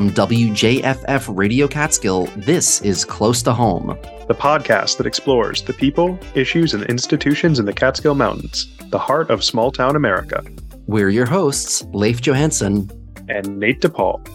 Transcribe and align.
From 0.00 0.12
WJFF 0.12 1.36
Radio 1.36 1.68
Catskill, 1.68 2.24
this 2.34 2.80
is 2.80 3.04
Close 3.04 3.42
to 3.42 3.52
Home, 3.52 3.98
the 4.28 4.34
podcast 4.34 4.96
that 4.96 5.04
explores 5.06 5.60
the 5.60 5.74
people, 5.74 6.18
issues, 6.34 6.72
and 6.72 6.84
institutions 6.84 7.58
in 7.58 7.66
the 7.66 7.74
Catskill 7.74 8.14
Mountains, 8.14 8.74
the 8.88 8.98
heart 8.98 9.28
of 9.28 9.44
small 9.44 9.70
town 9.70 9.96
America. 9.96 10.42
We're 10.86 11.10
your 11.10 11.26
hosts, 11.26 11.84
Leif 11.92 12.22
Johansson 12.22 12.90
and 13.28 13.58
Nate 13.58 13.82
DePaul. 13.82 14.26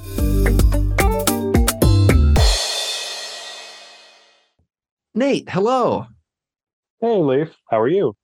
Nate, 5.16 5.50
hello. 5.50 6.05
Hey, 7.02 7.18
Leif. 7.18 7.55
How 7.71 7.82
are 7.82 7.88
you? 7.88 8.16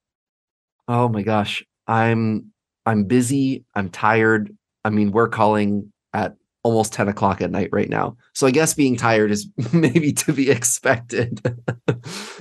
Oh 0.88 1.10
my 1.10 1.24
gosh, 1.24 1.66
I'm 1.88 2.52
I'm 2.86 3.06
busy. 3.06 3.66
I'm 3.74 3.90
tired. 3.90 4.56
I 4.86 4.92
mean, 4.92 5.12
we're 5.12 5.30
calling 5.30 5.92
at 6.14 6.36
almost 6.64 6.94
10 6.94 7.08
o'clock 7.08 7.42
at 7.42 7.52
night 7.52 7.70
right 7.72 7.90
now. 7.90 8.16
So 8.34 8.48
I 8.48 8.52
guess 8.52 8.74
being 8.74 8.96
tired 8.96 9.32
is 9.32 9.48
maybe 9.74 10.14
to 10.14 10.34
be 10.34 10.50
expected. 10.50 11.42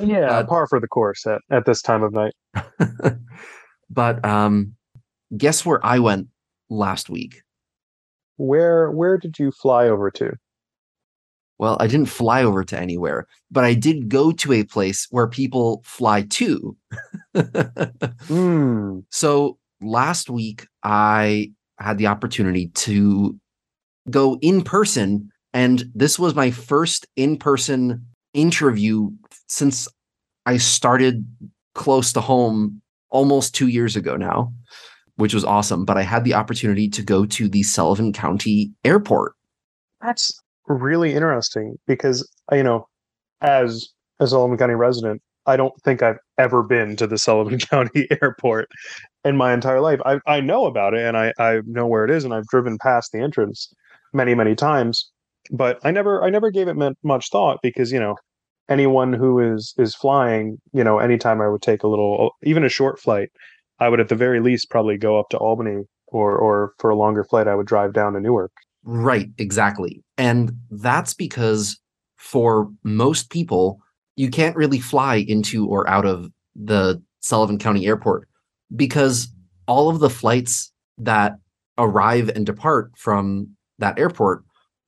yeah, 0.00 0.30
uh, 0.30 0.46
par 0.46 0.66
for 0.66 0.80
the 0.80 0.88
course 0.88 1.26
at, 1.26 1.40
at 1.50 1.64
this 1.66 1.82
time 1.82 2.02
of 2.02 2.12
night. 2.12 2.34
but 3.90 4.24
um 4.24 4.74
guess 5.36 5.64
where 5.64 5.84
I 5.84 5.98
went 5.98 6.28
last 6.68 7.08
week? 7.08 7.42
Where 8.36 8.90
where 8.90 9.18
did 9.18 9.38
you 9.38 9.52
fly 9.52 9.88
over 9.88 10.10
to? 10.12 10.32
Well, 11.58 11.76
I 11.78 11.88
didn't 11.88 12.08
fly 12.08 12.42
over 12.42 12.64
to 12.64 12.78
anywhere, 12.78 13.26
but 13.50 13.64
I 13.64 13.74
did 13.74 14.08
go 14.08 14.32
to 14.32 14.52
a 14.54 14.64
place 14.64 15.06
where 15.10 15.28
people 15.28 15.82
fly 15.84 16.22
to. 16.22 16.76
mm. 17.36 19.04
So 19.10 19.58
last 19.82 20.30
week 20.30 20.66
I 20.82 21.52
had 21.78 21.98
the 21.98 22.06
opportunity 22.06 22.68
to 22.68 23.38
go 24.08 24.38
in 24.40 24.62
person. 24.62 25.30
And 25.52 25.84
this 25.94 26.18
was 26.18 26.34
my 26.34 26.50
first 26.50 27.06
in 27.16 27.36
person 27.36 28.06
interview 28.32 29.10
since 29.48 29.88
I 30.46 30.56
started 30.56 31.26
close 31.74 32.12
to 32.12 32.20
home 32.20 32.80
almost 33.10 33.54
two 33.54 33.68
years 33.68 33.96
ago 33.96 34.16
now, 34.16 34.52
which 35.16 35.34
was 35.34 35.44
awesome. 35.44 35.84
But 35.84 35.98
I 35.98 36.02
had 36.02 36.24
the 36.24 36.34
opportunity 36.34 36.88
to 36.90 37.02
go 37.02 37.26
to 37.26 37.48
the 37.48 37.62
Sullivan 37.62 38.12
County 38.12 38.72
Airport. 38.84 39.32
That's 40.00 40.32
really 40.66 41.12
interesting 41.12 41.76
because, 41.86 42.28
uh, 42.50 42.56
you 42.56 42.62
know, 42.62 42.86
as 43.40 43.88
a 44.20 44.26
Sullivan 44.26 44.56
County 44.56 44.74
resident, 44.74 45.20
I 45.46 45.56
don't 45.56 45.74
think 45.82 46.02
I've 46.02 46.18
ever 46.38 46.62
been 46.62 46.96
to 46.96 47.06
the 47.06 47.18
Sullivan 47.18 47.58
County 47.70 48.06
Airport 48.22 48.68
in 49.24 49.36
my 49.36 49.52
entire 49.52 49.80
life. 49.80 50.00
I, 50.04 50.20
I 50.26 50.40
know 50.40 50.66
about 50.66 50.94
it 50.94 51.00
and 51.00 51.16
I, 51.16 51.32
I 51.38 51.60
know 51.66 51.86
where 51.86 52.04
it 52.04 52.10
is 52.10 52.24
and 52.24 52.32
I've 52.32 52.46
driven 52.46 52.78
past 52.78 53.12
the 53.12 53.20
entrance 53.20 53.72
many 54.12 54.34
many 54.34 54.54
times 54.54 55.10
but 55.50 55.78
i 55.84 55.90
never 55.90 56.22
i 56.22 56.30
never 56.30 56.50
gave 56.50 56.68
it 56.68 56.76
much 57.02 57.30
thought 57.30 57.58
because 57.62 57.92
you 57.92 58.00
know 58.00 58.16
anyone 58.68 59.12
who 59.12 59.38
is 59.38 59.74
is 59.78 59.94
flying 59.94 60.58
you 60.72 60.84
know 60.84 60.98
anytime 60.98 61.40
i 61.40 61.48
would 61.48 61.62
take 61.62 61.82
a 61.82 61.88
little 61.88 62.16
oh, 62.20 62.30
even 62.44 62.64
a 62.64 62.68
short 62.68 62.98
flight 62.98 63.30
i 63.78 63.88
would 63.88 64.00
at 64.00 64.08
the 64.08 64.14
very 64.14 64.40
least 64.40 64.70
probably 64.70 64.96
go 64.96 65.18
up 65.18 65.28
to 65.28 65.38
albany 65.38 65.84
or 66.10 66.36
or 66.36 66.72
for 66.78 66.90
a 66.90 66.96
longer 66.96 67.24
flight 67.24 67.48
i 67.48 67.54
would 67.54 67.66
drive 67.66 67.92
down 67.92 68.12
to 68.12 68.20
newark. 68.20 68.52
Right 68.82 69.28
exactly. 69.38 70.02
And 70.16 70.52
that's 70.70 71.12
because 71.14 71.78
for 72.16 72.70
most 72.82 73.30
people 73.30 73.80
you 74.16 74.30
can't 74.30 74.56
really 74.56 74.80
fly 74.80 75.16
into 75.16 75.66
or 75.66 75.88
out 75.88 76.06
of 76.06 76.30
the 76.54 77.02
sullivan 77.20 77.58
county 77.58 77.86
airport 77.86 78.28
because 78.74 79.28
all 79.66 79.88
of 79.88 80.00
the 80.00 80.10
flights 80.10 80.72
that 80.98 81.34
arrive 81.78 82.28
and 82.30 82.44
depart 82.44 82.90
from 82.96 83.48
that 83.80 83.98
airport 83.98 84.44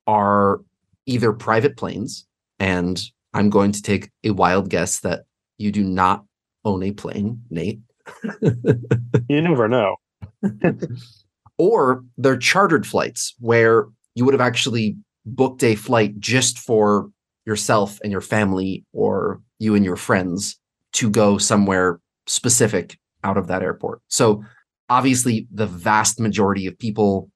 are 0.07 0.61
either 1.05 1.33
private 1.33 1.77
planes, 1.77 2.25
and 2.59 3.01
I'm 3.33 3.49
going 3.49 3.71
to 3.73 3.81
take 3.81 4.09
a 4.23 4.31
wild 4.31 4.69
guess 4.69 5.01
that 5.01 5.23
you 5.57 5.71
do 5.71 5.83
not 5.83 6.25
own 6.65 6.83
a 6.83 6.91
plane, 6.91 7.41
Nate. 7.49 7.79
you 8.41 9.41
never 9.41 9.67
know. 9.67 9.95
or 11.57 12.03
they're 12.17 12.37
chartered 12.37 12.85
flights 12.85 13.35
where 13.39 13.87
you 14.15 14.25
would 14.25 14.33
have 14.33 14.41
actually 14.41 14.97
booked 15.25 15.63
a 15.63 15.75
flight 15.75 16.19
just 16.19 16.59
for 16.59 17.09
yourself 17.45 17.99
and 18.03 18.11
your 18.11 18.21
family 18.21 18.85
or 18.93 19.41
you 19.59 19.75
and 19.75 19.85
your 19.85 19.95
friends 19.95 20.59
to 20.93 21.09
go 21.09 21.37
somewhere 21.37 21.99
specific 22.27 22.97
out 23.23 23.37
of 23.37 23.47
that 23.47 23.63
airport. 23.63 24.01
So 24.07 24.43
obviously 24.89 25.47
the 25.51 25.65
vast 25.65 26.19
majority 26.19 26.67
of 26.67 26.77
people 26.77 27.29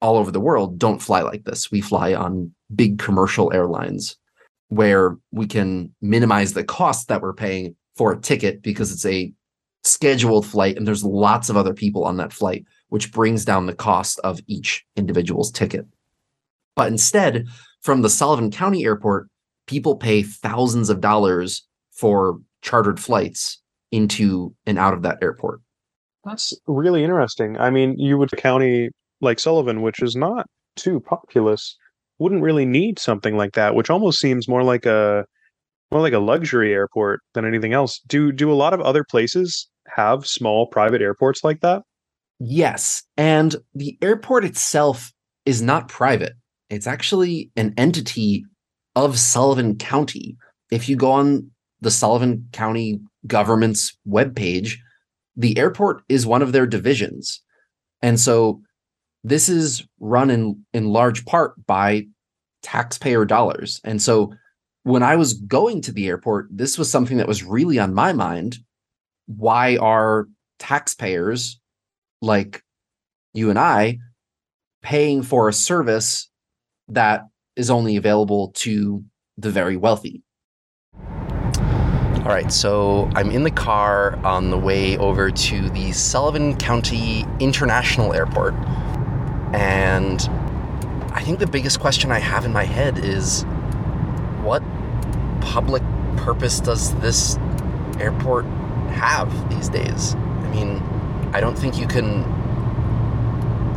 all 0.00 0.16
over 0.16 0.30
the 0.30 0.40
world 0.40 0.78
don't 0.78 1.02
fly 1.02 1.22
like 1.22 1.44
this. 1.44 1.70
We 1.70 1.80
fly 1.80 2.14
on 2.14 2.52
big 2.74 2.98
commercial 2.98 3.52
airlines 3.52 4.16
where 4.68 5.16
we 5.32 5.46
can 5.46 5.92
minimize 6.00 6.52
the 6.52 6.64
cost 6.64 7.08
that 7.08 7.22
we're 7.22 7.32
paying 7.32 7.74
for 7.96 8.12
a 8.12 8.20
ticket 8.20 8.62
because 8.62 8.92
it's 8.92 9.06
a 9.06 9.32
scheduled 9.84 10.46
flight 10.46 10.76
and 10.76 10.86
there's 10.86 11.04
lots 11.04 11.48
of 11.48 11.56
other 11.56 11.74
people 11.74 12.04
on 12.04 12.18
that 12.18 12.32
flight, 12.32 12.64
which 12.88 13.12
brings 13.12 13.44
down 13.44 13.66
the 13.66 13.74
cost 13.74 14.20
of 14.20 14.40
each 14.46 14.84
individual's 14.96 15.50
ticket. 15.50 15.86
But 16.76 16.88
instead, 16.88 17.46
from 17.80 18.02
the 18.02 18.10
Sullivan 18.10 18.50
County 18.50 18.84
Airport, 18.84 19.28
people 19.66 19.96
pay 19.96 20.22
thousands 20.22 20.90
of 20.90 21.00
dollars 21.00 21.66
for 21.92 22.38
chartered 22.62 23.00
flights 23.00 23.60
into 23.90 24.54
and 24.66 24.78
out 24.78 24.94
of 24.94 25.02
that 25.02 25.18
airport. 25.22 25.60
That's 26.24 26.54
really 26.66 27.02
interesting. 27.02 27.56
I 27.58 27.70
mean, 27.70 27.98
you 27.98 28.18
would 28.18 28.30
county 28.32 28.90
like 29.20 29.38
Sullivan, 29.38 29.82
which 29.82 30.02
is 30.02 30.16
not 30.16 30.46
too 30.76 31.00
populous, 31.00 31.76
wouldn't 32.18 32.42
really 32.42 32.64
need 32.64 32.98
something 32.98 33.36
like 33.36 33.52
that, 33.52 33.74
which 33.74 33.90
almost 33.90 34.20
seems 34.20 34.48
more 34.48 34.62
like 34.62 34.86
a 34.86 35.24
more 35.90 36.00
like 36.00 36.12
a 36.12 36.18
luxury 36.18 36.72
airport 36.72 37.20
than 37.34 37.46
anything 37.46 37.72
else. 37.72 38.00
Do 38.06 38.32
do 38.32 38.52
a 38.52 38.54
lot 38.54 38.74
of 38.74 38.80
other 38.80 39.04
places 39.04 39.68
have 39.96 40.26
small 40.26 40.66
private 40.66 41.00
airports 41.00 41.42
like 41.44 41.60
that? 41.60 41.82
Yes, 42.38 43.02
and 43.16 43.56
the 43.74 43.98
airport 44.02 44.44
itself 44.44 45.12
is 45.44 45.62
not 45.62 45.88
private. 45.88 46.34
It's 46.70 46.86
actually 46.86 47.50
an 47.56 47.74
entity 47.76 48.44
of 48.94 49.18
Sullivan 49.18 49.76
County. 49.76 50.36
If 50.70 50.88
you 50.88 50.96
go 50.96 51.10
on 51.10 51.50
the 51.80 51.90
Sullivan 51.90 52.48
County 52.52 53.00
government's 53.26 53.96
webpage, 54.06 54.76
the 55.36 55.56
airport 55.56 56.02
is 56.08 56.26
one 56.26 56.42
of 56.42 56.52
their 56.52 56.66
divisions. 56.66 57.40
And 58.02 58.20
so 58.20 58.60
this 59.24 59.48
is 59.48 59.86
run 60.00 60.30
in 60.30 60.64
in 60.72 60.88
large 60.88 61.24
part 61.24 61.54
by 61.66 62.06
taxpayer 62.62 63.24
dollars. 63.24 63.80
And 63.84 64.00
so 64.00 64.34
when 64.82 65.02
I 65.02 65.16
was 65.16 65.34
going 65.34 65.82
to 65.82 65.92
the 65.92 66.08
airport, 66.08 66.48
this 66.50 66.78
was 66.78 66.90
something 66.90 67.18
that 67.18 67.28
was 67.28 67.44
really 67.44 67.78
on 67.78 67.94
my 67.94 68.12
mind. 68.12 68.58
Why 69.26 69.76
are 69.76 70.28
taxpayers 70.58 71.60
like 72.22 72.62
you 73.34 73.50
and 73.50 73.58
I 73.58 73.98
paying 74.82 75.22
for 75.22 75.48
a 75.48 75.52
service 75.52 76.30
that 76.88 77.26
is 77.56 77.70
only 77.70 77.96
available 77.96 78.52
to 78.56 79.04
the 79.36 79.50
very 79.50 79.76
wealthy? 79.76 80.22
All 80.94 82.34
right, 82.34 82.52
so 82.52 83.08
I'm 83.14 83.30
in 83.30 83.44
the 83.44 83.50
car 83.50 84.16
on 84.24 84.50
the 84.50 84.58
way 84.58 84.98
over 84.98 85.30
to 85.30 85.70
the 85.70 85.92
Sullivan 85.92 86.56
County 86.56 87.24
International 87.40 88.12
Airport. 88.12 88.54
And 89.52 90.20
I 91.12 91.22
think 91.22 91.38
the 91.38 91.46
biggest 91.46 91.80
question 91.80 92.12
I 92.12 92.18
have 92.18 92.44
in 92.44 92.52
my 92.52 92.64
head 92.64 92.98
is 92.98 93.42
what 94.42 94.62
public 95.40 95.82
purpose 96.16 96.60
does 96.60 96.94
this 96.96 97.36
airport 97.98 98.44
have 98.90 99.50
these 99.50 99.68
days? 99.68 100.14
I 100.14 100.48
mean, 100.50 100.82
I 101.32 101.40
don't 101.40 101.58
think 101.58 101.78
you 101.78 101.86
can 101.86 102.22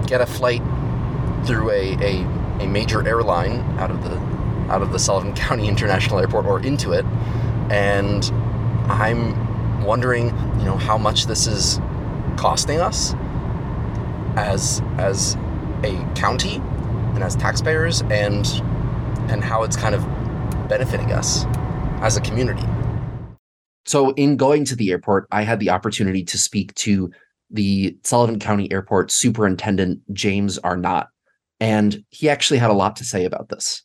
get 0.06 0.22
a 0.22 0.25
flight 0.25 0.62
through 1.45 1.72
a, 1.72 1.95
a, 2.01 2.63
a 2.63 2.68
major 2.68 3.07
airline 3.07 3.60
out 3.80 3.92
of 3.92 4.04
the 4.04 4.18
out 4.72 4.81
of 4.81 4.92
the 4.92 5.00
Sullivan 5.00 5.34
County 5.36 5.68
International 5.68 6.19
Airport 6.19 6.45
or 6.45 6.62
into 6.62 6.94
it. 6.94 7.06
And 7.69 8.24
I'm 8.90 9.84
wondering, 9.84 10.28
you 10.60 10.66
know, 10.66 10.78
how 10.78 10.98
much 10.98 11.25
this 11.25 11.48
is 11.48 11.80
costing 12.38 12.80
us 12.80 13.13
as 14.36 14.81
as 14.98 15.36
a 15.83 16.13
county 16.16 16.56
and 17.13 17.24
as 17.24 17.36
taxpayers 17.36 18.01
and 18.04 18.45
and 19.30 19.44
how 19.44 19.63
it's 19.63 19.75
kind 19.75 19.95
of 19.95 20.01
benefiting 20.68 21.12
us 21.12 21.45
as 22.01 22.18
a 22.18 22.22
community. 22.22 22.66
So 23.86 24.12
in 24.12 24.38
going 24.38 24.66
to 24.66 24.75
the 24.75 24.92
airport, 24.92 25.28
I 25.31 25.44
had 25.44 25.60
the 25.60 25.69
opportunity 25.69 26.24
to 26.25 26.38
speak 26.38 26.74
to 26.75 27.12
the 27.50 27.98
Sullivan 28.04 28.39
County 28.39 28.72
Airport 28.72 29.12
Superintendent 29.12 30.01
James 30.13 30.57
Arnott, 30.60 31.07
and 31.60 32.04
he 32.10 32.30
actually 32.30 32.60
had 32.60 32.69
a 32.69 32.74
lot 32.74 32.95
to 32.98 33.06
say 33.06 33.25
about 33.25 33.50
this. 33.50 33.83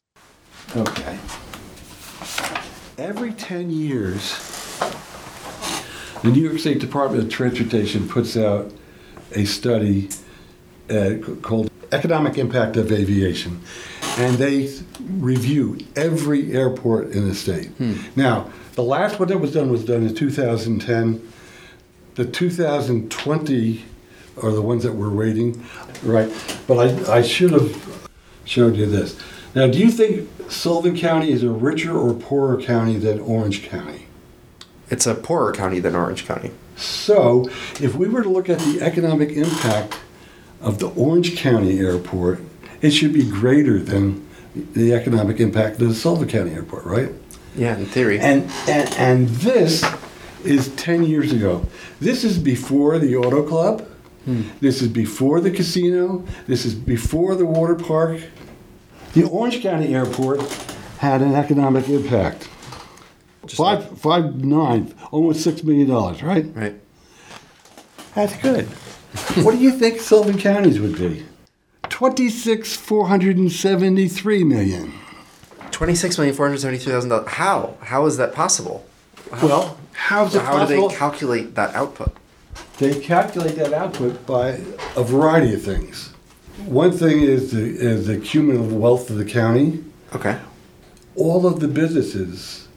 Okay. 0.76 1.18
Every 2.98 3.32
10 3.32 3.70
years, 3.70 4.36
the 6.22 6.30
New 6.30 6.42
York 6.42 6.58
State 6.58 6.80
Department 6.80 7.24
of 7.24 7.30
Transportation 7.30 8.08
puts 8.08 8.36
out 8.36 8.72
a 9.32 9.44
study 9.44 10.08
uh, 10.90 11.14
called 11.42 11.70
economic 11.92 12.38
impact 12.38 12.76
of 12.76 12.90
aviation. 12.92 13.60
and 14.18 14.36
they 14.36 14.72
review 15.18 15.78
every 15.94 16.52
airport 16.52 17.10
in 17.10 17.28
the 17.28 17.34
state. 17.34 17.68
Hmm. 17.72 17.96
Now, 18.16 18.50
the 18.74 18.82
last 18.82 19.18
one 19.18 19.28
that 19.28 19.38
was 19.38 19.52
done 19.52 19.70
was 19.70 19.84
done 19.84 20.02
in 20.06 20.14
2010. 20.14 21.32
The 22.14 22.24
2020 22.24 23.84
are 24.42 24.50
the 24.52 24.62
ones 24.62 24.82
that 24.84 24.92
we're 24.94 25.10
waiting, 25.10 25.62
right? 26.02 26.30
But 26.66 27.08
I, 27.08 27.18
I 27.18 27.22
should 27.22 27.50
have 27.52 28.08
showed 28.46 28.76
you 28.76 28.86
this. 28.86 29.18
Now, 29.54 29.66
do 29.66 29.78
you 29.78 29.90
think 29.90 30.28
Sullivan 30.50 30.96
County 30.96 31.30
is 31.30 31.42
a 31.42 31.50
richer 31.50 31.96
or 31.96 32.14
poorer 32.14 32.60
county 32.60 32.96
than 32.96 33.20
Orange 33.20 33.64
County? 33.68 34.06
It's 34.90 35.06
a 35.06 35.14
poorer 35.14 35.52
county 35.52 35.80
than 35.80 35.94
Orange 35.94 36.26
County. 36.26 36.52
So, 36.76 37.48
if 37.80 37.94
we 37.94 38.08
were 38.08 38.22
to 38.22 38.28
look 38.28 38.48
at 38.48 38.58
the 38.60 38.80
economic 38.82 39.30
impact 39.30 39.98
of 40.60 40.78
the 40.78 40.88
Orange 40.90 41.36
County 41.36 41.78
Airport, 41.78 42.40
it 42.80 42.90
should 42.90 43.12
be 43.12 43.28
greater 43.28 43.78
than 43.78 44.26
the 44.54 44.92
economic 44.94 45.40
impact 45.40 45.80
of 45.80 45.88
the 45.88 45.94
Sullivan 45.94 46.28
County 46.28 46.52
Airport, 46.52 46.84
right? 46.84 47.10
Yeah, 47.54 47.76
in 47.76 47.86
theory. 47.86 48.18
And 48.18 48.50
and 48.68 48.92
and 48.94 49.28
this 49.28 49.84
is 50.44 50.74
10 50.76 51.04
years 51.04 51.32
ago. 51.32 51.66
This 52.00 52.24
is 52.24 52.38
before 52.38 52.98
the 52.98 53.16
auto 53.16 53.42
club. 53.42 53.86
Hmm. 54.24 54.42
This 54.60 54.82
is 54.82 54.88
before 54.88 55.40
the 55.40 55.50
casino. 55.50 56.24
This 56.46 56.64
is 56.64 56.74
before 56.74 57.34
the 57.34 57.46
water 57.46 57.74
park. 57.74 58.20
The 59.14 59.24
Orange 59.24 59.62
County 59.62 59.94
Airport 59.94 60.42
had 60.98 61.22
an 61.22 61.34
economic 61.34 61.88
impact. 61.88 62.48
Five, 63.48 63.98
five, 63.98 64.44
nine, 64.44 64.92
almost 65.10 65.42
six 65.42 65.62
million 65.62 65.88
dollars, 65.88 66.22
right? 66.22 66.46
right. 66.54 66.74
That's 68.14 68.36
good. 68.38 68.68
What 69.42 69.52
do 69.52 69.58
you 69.58 69.72
think 69.72 70.00
Sullivan 70.00 70.38
County's 70.38 70.80
would 70.80 70.98
be? 70.98 71.24
Twenty-six, 71.88 72.74
four 72.76 73.08
hundred 73.08 73.36
and 73.36 73.50
seventy-three 73.50 74.44
million. 74.44 74.92
Twenty-six 75.70 76.18
million 76.18 76.34
four 76.34 76.46
hundred 76.46 76.60
seventy-three 76.60 76.92
thousand 76.92 77.10
dollars. 77.10 77.28
How? 77.28 77.76
How 77.80 78.06
is 78.06 78.16
that 78.16 78.34
possible? 78.34 78.86
Well, 79.42 79.78
how's 79.92 80.34
it 80.34 80.42
How 80.42 80.52
do 80.52 80.58
possible? 80.58 80.88
they 80.88 80.94
calculate 80.94 81.54
that 81.54 81.74
output? 81.74 82.16
They 82.78 83.00
calculate 83.00 83.56
that 83.56 83.72
output 83.72 84.26
by 84.26 84.60
a 84.96 85.02
variety 85.02 85.54
of 85.54 85.62
things. 85.62 86.12
One 86.66 86.92
thing 86.92 87.22
is 87.22 87.52
the, 87.52 87.60
is 87.60 88.06
the 88.06 88.18
cumulative 88.18 88.72
wealth 88.72 89.10
of 89.10 89.16
the 89.16 89.24
county. 89.24 89.84
Okay. 90.14 90.38
All 91.14 91.46
of 91.46 91.60
the 91.60 91.68
businesses 91.68 92.68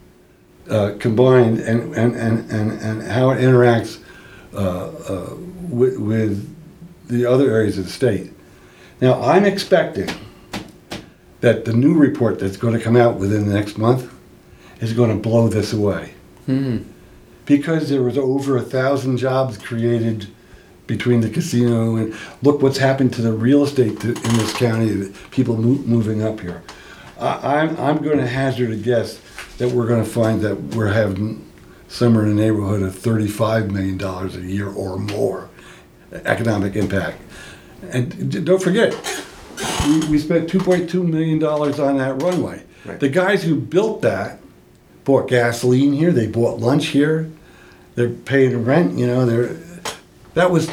uh, 0.69 0.93
combined 0.99 1.59
and, 1.59 1.93
and, 1.95 2.15
and, 2.15 2.51
and, 2.51 2.71
and 2.81 3.03
how 3.03 3.31
it 3.31 3.37
interacts 3.37 3.99
uh, 4.53 4.57
uh, 4.57 5.35
with, 5.69 5.97
with 5.97 6.55
the 7.07 7.25
other 7.25 7.51
areas 7.51 7.77
of 7.77 7.85
the 7.85 7.89
state. 7.91 8.31
Now, 9.01 9.21
I'm 9.21 9.45
expecting 9.45 10.09
that 11.41 11.65
the 11.65 11.73
new 11.73 11.93
report 11.93 12.39
that's 12.39 12.57
going 12.57 12.73
to 12.77 12.83
come 12.83 12.95
out 12.97 13.15
within 13.15 13.47
the 13.47 13.53
next 13.53 13.77
month 13.77 14.13
is 14.81 14.93
going 14.93 15.09
to 15.09 15.15
blow 15.21 15.47
this 15.47 15.73
away. 15.73 16.13
because 17.45 17.89
there 17.89 18.01
was 18.03 18.17
over 18.17 18.57
a 18.57 18.61
thousand 18.61 19.17
jobs 19.17 19.57
created 19.57 20.27
between 20.87 21.21
the 21.21 21.29
casino 21.29 21.95
and 21.95 22.15
look 22.41 22.61
what's 22.61 22.77
happened 22.79 23.13
to 23.13 23.21
the 23.21 23.31
real 23.31 23.63
estate 23.63 24.03
in 24.03 24.13
this 24.37 24.53
county, 24.53 25.13
people 25.31 25.55
mo- 25.55 25.81
moving 25.85 26.23
up 26.23 26.39
here. 26.39 26.63
I, 27.19 27.57
I'm, 27.59 27.77
I'm 27.77 27.97
going 28.03 28.17
to 28.17 28.25
hazard 28.27 28.71
a 28.71 28.75
guess 28.75 29.19
that 29.59 29.69
we're 29.69 29.87
going 29.87 30.03
to 30.03 30.09
find 30.09 30.41
that 30.41 30.55
we're 30.75 30.91
having 30.91 31.48
somewhere 31.89 32.25
in 32.25 32.35
the 32.35 32.41
neighborhood 32.41 32.83
of 32.83 32.95
$35 32.95 33.71
million 33.71 34.01
a 34.01 34.47
year 34.47 34.69
or 34.69 34.97
more 34.97 35.49
economic 36.11 36.75
impact. 36.75 37.17
And 37.91 38.45
don't 38.45 38.61
forget, 38.61 38.93
we, 39.85 40.07
we 40.07 40.19
spent 40.19 40.49
$2.2 40.49 41.03
million 41.05 41.43
on 41.43 41.97
that 41.97 42.21
runway. 42.21 42.63
Right. 42.85 42.99
The 42.99 43.09
guys 43.09 43.43
who 43.43 43.59
built 43.59 44.01
that 44.03 44.39
bought 45.03 45.27
gasoline 45.27 45.93
here, 45.93 46.11
they 46.11 46.27
bought 46.27 46.59
lunch 46.59 46.87
here, 46.87 47.29
they're 47.95 48.09
paying 48.09 48.63
rent, 48.63 48.97
you 48.97 49.07
know, 49.07 49.25
they're, 49.25 49.57
that 50.35 50.51
was 50.51 50.71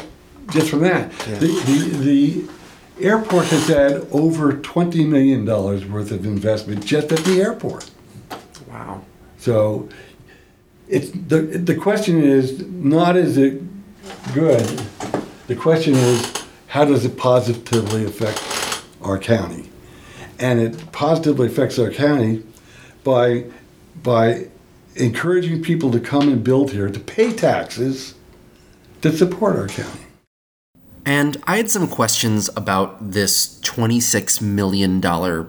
just 0.51 0.69
from 0.69 0.81
that. 0.81 1.11
Yeah. 1.27 1.39
The, 1.39 1.47
the, 1.47 1.97
the 1.97 3.03
airport 3.03 3.47
has 3.47 3.67
had 3.67 4.07
over 4.11 4.53
$20 4.53 5.07
million 5.07 5.45
worth 5.45 6.11
of 6.11 6.25
investment 6.25 6.85
just 6.85 7.11
at 7.11 7.19
the 7.19 7.41
airport. 7.41 7.89
Wow. 8.69 9.03
So 9.39 9.89
it's 10.87 11.11
the 11.11 11.41
the 11.41 11.75
question 11.75 12.21
is 12.21 12.65
not 12.67 13.15
is 13.15 13.37
it 13.37 13.61
good. 14.33 14.65
The 15.47 15.55
question 15.55 15.95
is 15.95 16.45
how 16.67 16.85
does 16.85 17.05
it 17.05 17.17
positively 17.17 18.05
affect 18.05 18.83
our 19.01 19.17
county, 19.17 19.69
and 20.39 20.59
it 20.59 20.91
positively 20.91 21.47
affects 21.47 21.77
our 21.79 21.91
county 21.91 22.43
by 23.03 23.45
by 24.03 24.47
encouraging 24.95 25.61
people 25.61 25.91
to 25.91 25.99
come 25.99 26.27
and 26.29 26.43
build 26.43 26.71
here 26.71 26.89
to 26.89 26.99
pay 26.99 27.33
taxes 27.33 28.15
to 29.01 29.11
support 29.11 29.55
our 29.55 29.67
county. 29.67 30.01
And 31.05 31.37
I 31.45 31.57
had 31.57 31.69
some 31.69 31.87
questions 31.87 32.49
about 32.57 33.11
this 33.11 33.59
$26 33.61 34.41
million 34.41 35.01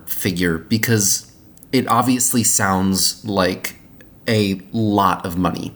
figure 0.04 0.58
because 0.58 1.32
it 1.72 1.88
obviously 1.88 2.44
sounds 2.44 3.24
like 3.24 3.77
a 4.28 4.60
lot 4.72 5.24
of 5.26 5.36
money. 5.36 5.74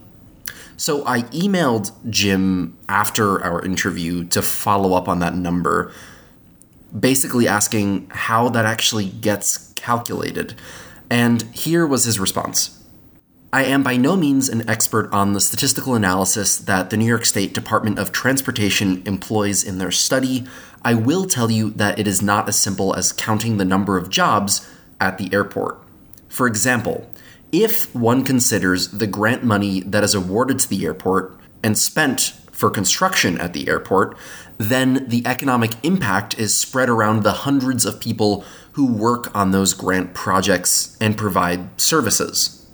So 0.77 1.05
I 1.05 1.21
emailed 1.23 1.91
Jim 2.09 2.77
after 2.89 3.43
our 3.43 3.63
interview 3.63 4.25
to 4.25 4.41
follow 4.41 4.93
up 4.93 5.07
on 5.07 5.19
that 5.19 5.35
number, 5.35 5.91
basically 6.97 7.47
asking 7.47 8.09
how 8.09 8.49
that 8.49 8.65
actually 8.65 9.07
gets 9.07 9.71
calculated. 9.73 10.55
And 11.09 11.43
here 11.53 11.85
was 11.85 12.05
his 12.05 12.19
response. 12.19 12.83
I 13.53 13.65
am 13.65 13.83
by 13.83 13.97
no 13.97 14.15
means 14.15 14.49
an 14.49 14.67
expert 14.67 15.13
on 15.13 15.33
the 15.33 15.39
statistical 15.39 15.93
analysis 15.93 16.57
that 16.57 16.89
the 16.89 16.97
New 16.97 17.05
York 17.05 17.23
State 17.23 17.53
Department 17.53 17.99
of 17.99 18.11
Transportation 18.11 19.03
employs 19.05 19.63
in 19.63 19.77
their 19.77 19.91
study. 19.91 20.45
I 20.83 20.95
will 20.95 21.25
tell 21.25 21.51
you 21.51 21.69
that 21.71 21.99
it 21.99 22.07
is 22.07 22.21
not 22.21 22.49
as 22.49 22.57
simple 22.57 22.95
as 22.95 23.13
counting 23.13 23.57
the 23.57 23.63
number 23.63 23.95
of 23.95 24.09
jobs 24.09 24.67
at 24.99 25.19
the 25.19 25.31
airport. 25.31 25.79
For 26.29 26.47
example, 26.47 27.07
if 27.53 27.93
one 27.95 28.23
considers 28.23 28.89
the 28.89 29.07
grant 29.07 29.43
money 29.43 29.81
that 29.81 30.03
is 30.03 30.15
awarded 30.15 30.57
to 30.59 30.67
the 30.67 30.83
airport 30.83 31.39
and 31.61 31.77
spent 31.77 32.33
for 32.51 32.69
construction 32.69 33.39
at 33.39 33.53
the 33.53 33.67
airport, 33.69 34.17
then 34.57 35.07
the 35.07 35.25
economic 35.25 35.71
impact 35.83 36.37
is 36.39 36.55
spread 36.55 36.89
around 36.89 37.21
the 37.21 37.31
hundreds 37.31 37.85
of 37.85 37.99
people 37.99 38.43
who 38.73 38.91
work 38.91 39.33
on 39.35 39.51
those 39.51 39.73
grant 39.73 40.13
projects 40.15 40.97
and 40.99 41.15
provide 41.15 41.79
services. 41.79 42.67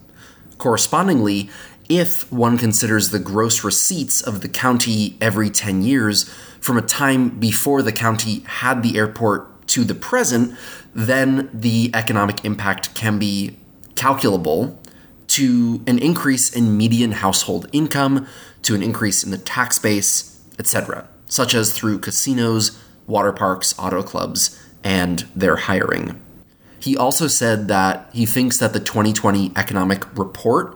Correspondingly, 0.57 1.49
if 1.89 2.31
one 2.31 2.57
considers 2.57 3.09
the 3.09 3.19
gross 3.19 3.63
receipts 3.63 4.21
of 4.21 4.41
the 4.41 4.49
county 4.49 5.17
every 5.19 5.49
10 5.49 5.81
years 5.81 6.29
from 6.61 6.77
a 6.77 6.81
time 6.81 7.39
before 7.39 7.81
the 7.81 7.91
county 7.91 8.41
had 8.41 8.81
the 8.81 8.97
airport 8.97 9.67
to 9.67 9.83
the 9.83 9.95
present, 9.95 10.57
then 10.93 11.49
the 11.53 11.91
economic 11.93 12.45
impact 12.45 12.93
can 12.95 13.19
be 13.19 13.57
calculable 13.99 14.78
to 15.29 15.81
an 15.87 15.99
increase 15.99 16.53
in 16.53 16.75
median 16.75 17.13
household 17.13 17.67
income, 17.71 18.27
to 18.63 18.75
an 18.75 18.83
increase 18.83 19.23
in 19.23 19.31
the 19.31 19.37
tax 19.37 19.79
base, 19.79 20.43
etc., 20.57 21.07
such 21.27 21.53
as 21.53 21.71
through 21.71 21.99
casinos, 21.99 22.81
water 23.07 23.31
parks, 23.31 23.77
auto 23.77 24.03
clubs, 24.03 24.59
and 24.83 25.19
their 25.35 25.55
hiring. 25.55 26.19
He 26.79 26.97
also 26.97 27.27
said 27.27 27.67
that 27.67 28.09
he 28.13 28.25
thinks 28.25 28.57
that 28.57 28.73
the 28.73 28.79
2020 28.79 29.51
economic 29.55 30.17
report 30.17 30.75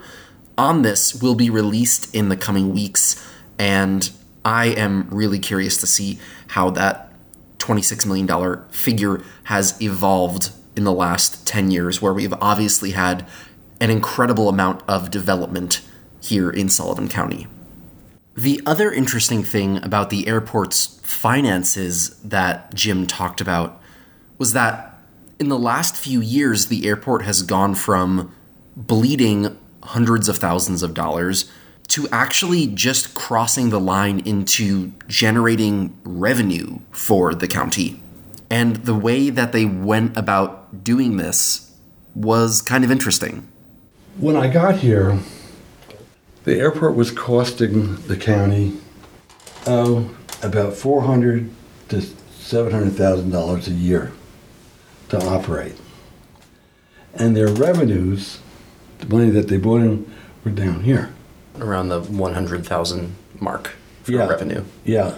on 0.57 0.83
this 0.83 1.19
will 1.19 1.35
be 1.35 1.49
released 1.49 2.13
in 2.13 2.29
the 2.29 2.37
coming 2.37 2.73
weeks, 2.73 3.27
and 3.57 4.11
I 4.45 4.67
am 4.67 5.07
really 5.09 5.39
curious 5.39 5.77
to 5.77 5.87
see 5.87 6.19
how 6.47 6.69
that 6.71 7.11
$26 7.57 8.05
million 8.05 8.63
figure 8.69 9.23
has 9.45 9.81
evolved 9.81 10.51
in 10.75 10.83
the 10.83 10.91
last 10.91 11.47
10 11.47 11.71
years, 11.71 12.01
where 12.01 12.13
we've 12.13 12.33
obviously 12.33 12.91
had 12.91 13.25
an 13.83 13.89
incredible 13.89 14.47
amount 14.47 14.81
of 14.87 15.11
development 15.11 15.81
here 16.21 16.49
in 16.49 16.69
Sullivan 16.69 17.09
County. 17.09 17.47
The 18.33 18.61
other 18.65 18.89
interesting 18.89 19.43
thing 19.43 19.83
about 19.83 20.09
the 20.09 20.25
airport's 20.25 21.01
finances 21.03 22.17
that 22.19 22.73
Jim 22.73 23.05
talked 23.05 23.41
about 23.41 23.81
was 24.37 24.53
that 24.53 24.97
in 25.37 25.49
the 25.49 25.59
last 25.59 25.97
few 25.97 26.21
years, 26.21 26.67
the 26.67 26.87
airport 26.87 27.23
has 27.23 27.41
gone 27.41 27.75
from 27.75 28.33
bleeding 28.77 29.59
hundreds 29.83 30.29
of 30.29 30.37
thousands 30.37 30.81
of 30.81 30.93
dollars 30.93 31.51
to 31.89 32.07
actually 32.09 32.67
just 32.67 33.13
crossing 33.13 33.69
the 33.69 33.81
line 33.81 34.21
into 34.21 34.93
generating 35.09 35.99
revenue 36.05 36.79
for 36.91 37.35
the 37.35 37.49
county. 37.49 38.01
And 38.49 38.77
the 38.77 38.95
way 38.95 39.29
that 39.29 39.51
they 39.51 39.65
went 39.65 40.15
about 40.15 40.85
doing 40.85 41.17
this 41.17 41.75
was 42.15 42.61
kind 42.61 42.85
of 42.85 42.91
interesting. 42.91 43.49
When 44.17 44.35
I 44.35 44.47
got 44.47 44.77
here, 44.77 45.19
the 46.43 46.55
airport 46.59 46.95
was 46.95 47.11
costing 47.11 47.95
the 48.07 48.17
county 48.17 48.73
oh, 49.65 50.15
about 50.41 50.73
four 50.73 51.01
hundred 51.03 51.49
to 51.89 52.01
seven 52.39 52.71
hundred 52.71 52.93
thousand 52.93 53.31
dollars 53.31 53.67
a 53.67 53.71
year 53.71 54.11
to 55.09 55.17
operate. 55.25 55.75
and 57.15 57.35
their 57.37 57.47
revenues, 57.49 58.39
the 58.99 59.05
money 59.07 59.29
that 59.29 59.47
they 59.47 59.57
brought 59.57 59.81
in, 59.81 60.11
were 60.43 60.49
down 60.51 60.81
here. 60.83 61.13
Around 61.59 61.89
the 61.89 62.01
100,000 62.01 63.15
mark 63.39 63.71
for 64.01 64.11
Yeah. 64.13 64.25
revenue. 64.27 64.63
Yeah. 64.83 65.13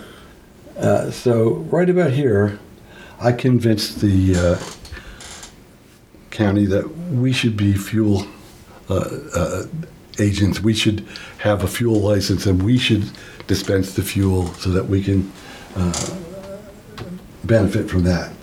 Uh, 0.77 1.09
so 1.11 1.53
right 1.71 1.89
about 1.89 2.11
here, 2.11 2.59
I 3.21 3.31
convinced 3.31 4.01
the 4.01 4.35
uh, 4.35 4.59
county 6.31 6.65
that 6.65 6.97
we 7.13 7.31
should 7.31 7.55
be 7.55 7.71
fuel 7.73 8.27
agents. 10.19 10.61
We 10.61 10.73
should 10.73 11.05
have 11.39 11.63
a 11.63 11.67
fuel 11.67 11.99
license, 11.99 12.45
and 12.45 12.61
we 12.63 12.77
should 12.77 13.09
dispense 13.47 13.95
the 13.95 14.01
fuel 14.01 14.47
so 14.55 14.69
that 14.71 14.85
we 14.87 15.03
can 15.03 15.31
uh, 15.75 16.15
benefit 17.43 17.89
from 17.89 18.03
that. 18.03 18.33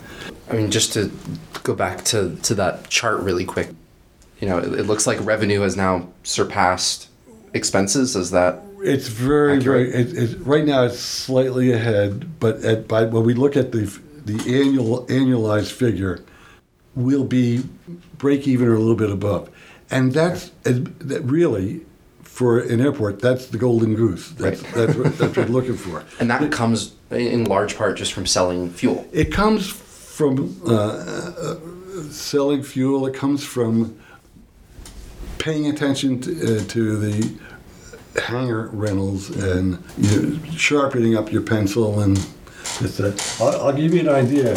I 0.50 0.54
mean, 0.54 0.70
just 0.70 0.92
to 0.94 1.10
go 1.62 1.74
back 1.74 2.04
to, 2.06 2.36
to 2.42 2.54
that 2.56 2.88
chart 2.90 3.20
really 3.20 3.44
quick, 3.44 3.70
you 4.40 4.48
know, 4.48 4.58
it, 4.58 4.80
it 4.80 4.82
looks 4.84 5.06
like 5.06 5.18
revenue 5.24 5.60
has 5.60 5.76
now 5.76 6.08
surpassed 6.24 7.08
expenses. 7.54 8.16
Is 8.16 8.30
that 8.32 8.60
It's 8.82 9.08
very, 9.08 9.58
Accurate. 9.58 9.92
very. 9.92 10.02
It, 10.02 10.30
it, 10.30 10.40
right 10.40 10.64
now, 10.64 10.84
it's 10.84 10.98
slightly 10.98 11.72
ahead, 11.72 12.38
but 12.40 12.62
at, 12.64 12.88
by 12.88 13.04
when 13.04 13.24
we 13.24 13.34
look 13.34 13.56
at 13.56 13.72
the 13.72 13.84
the 14.24 14.38
annual 14.60 15.06
annualized 15.06 15.72
figure, 15.72 16.20
we'll 16.94 17.24
be 17.24 17.64
break 18.18 18.46
even 18.46 18.68
or 18.68 18.74
a 18.74 18.78
little 18.78 18.94
bit 18.96 19.10
above, 19.10 19.48
and 19.92 20.12
that's 20.12 20.50
that 20.62 21.22
really 21.22 21.82
for 22.22 22.58
an 22.60 22.80
airport. 22.80 23.20
That's 23.20 23.46
the 23.46 23.58
golden 23.58 23.94
goose. 23.94 24.30
That's 24.30 24.62
Right. 24.62 24.74
that's, 24.74 24.96
what, 24.96 25.18
that's 25.18 25.36
what 25.36 25.48
we're 25.48 25.52
looking 25.52 25.76
for. 25.76 26.02
and 26.18 26.30
that 26.30 26.50
comes 26.50 26.94
in 27.10 27.44
large 27.44 27.76
part 27.76 27.98
just 27.98 28.14
from 28.14 28.26
selling 28.26 28.70
fuel. 28.70 29.06
It 29.12 29.30
comes 29.30 29.68
from 29.68 30.58
uh, 30.66 30.72
uh, 30.72 31.56
selling 32.10 32.62
fuel. 32.62 33.06
It 33.06 33.14
comes 33.14 33.44
from 33.44 33.98
paying 35.38 35.66
attention 35.66 36.20
to, 36.22 36.30
uh, 36.32 36.64
to 36.68 36.96
the 36.96 37.38
hangar 38.20 38.68
rentals 38.68 39.28
and 39.30 39.82
you 39.98 40.22
know, 40.22 40.50
sharpening 40.52 41.16
up 41.16 41.30
your 41.30 41.42
pencil 41.42 42.00
and 42.00 42.16
that. 42.80 43.36
I'll, 43.40 43.66
I'll 43.66 43.72
give 43.72 43.92
you 43.92 44.00
an 44.00 44.08
idea. 44.08 44.56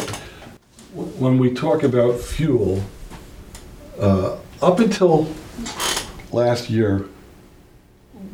When 0.94 1.38
we 1.38 1.54
talk 1.54 1.84
about 1.84 2.20
fuel, 2.20 2.82
uh, 4.00 4.38
up 4.62 4.80
until 4.80 5.28
last 6.32 6.70
year, 6.70 7.06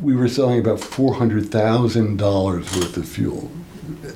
we 0.02 0.16
were 0.16 0.28
selling 0.28 0.60
about 0.60 0.80
four 0.80 1.16
hundred 1.16 1.52
thousand 1.52 2.18
dollars 2.18 2.66
worth 2.76 2.98
of 2.98 3.08
fuel. 3.08 3.52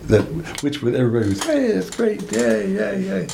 That 0.07 0.23
which 0.61 0.83
everybody 0.83 1.29
was, 1.29 1.43
hey, 1.43 1.71
that's 1.71 1.95
great, 1.95 2.31
yay, 2.31 2.71
yay, 2.71 3.01
yay. 3.03 3.27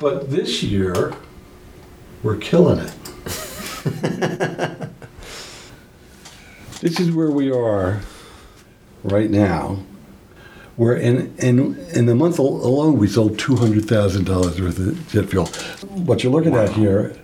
But 0.00 0.30
this 0.30 0.62
year, 0.62 1.14
we're 2.22 2.36
killing 2.36 2.78
it. 2.78 2.92
this 6.80 7.00
is 7.00 7.10
where 7.10 7.30
we 7.30 7.50
are 7.50 8.00
right 9.02 9.30
now. 9.30 9.78
Where 10.78 10.96
in 10.96 11.34
in 11.38 11.76
in 11.92 12.06
the 12.06 12.14
month 12.14 12.38
alone 12.38 12.98
we 12.98 13.08
sold 13.08 13.36
two 13.36 13.56
hundred 13.56 13.84
thousand 13.86 14.24
dollars 14.26 14.60
worth 14.60 14.78
of 14.78 15.08
jet 15.08 15.28
fuel. 15.28 15.46
What 16.06 16.22
you're 16.22 16.32
looking 16.32 16.54
at 16.54 16.70
here 16.70 17.16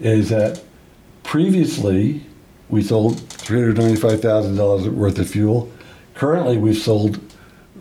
is 0.00 0.30
that 0.30 0.62
previously 1.22 2.22
we 2.70 2.82
sold 2.82 3.20
three 3.28 3.60
hundred 3.60 3.76
ninety-five 3.76 4.22
thousand 4.22 4.56
dollars 4.56 4.88
worth 4.88 5.18
of 5.18 5.28
fuel. 5.28 5.70
Currently, 6.14 6.56
we've 6.56 6.78
sold 6.78 7.20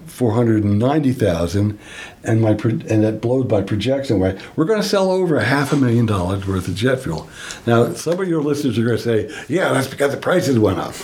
four 0.08 0.34
hundred 0.34 0.66
and 0.66 0.78
ninety 0.78 1.14
thousand, 1.14 1.80
and 2.26 2.42
my 2.42 2.52
and 2.52 3.04
that 3.06 3.22
blows 3.22 3.50
my 3.50 3.62
projection 3.62 4.18
away. 4.18 4.38
We're 4.58 4.66
going 4.66 4.82
to 4.82 4.88
sell 4.88 5.10
over 5.10 5.38
a 5.38 5.44
half 5.46 5.72
a 5.72 5.78
million 5.78 6.06
dollars 6.06 6.46
worth 6.46 6.68
of 6.68 6.76
jet 6.76 7.00
fuel. 7.00 7.30
Now, 7.66 7.94
some 7.94 8.20
of 8.20 8.28
your 8.28 8.42
listeners 8.42 8.78
are 8.78 8.84
going 8.84 8.98
to 8.98 9.02
say, 9.02 9.46
"Yeah, 9.48 9.72
that's 9.72 9.88
because 9.88 10.12
the 10.12 10.18
prices 10.18 10.60
went 10.60 10.80
up." 10.80 10.96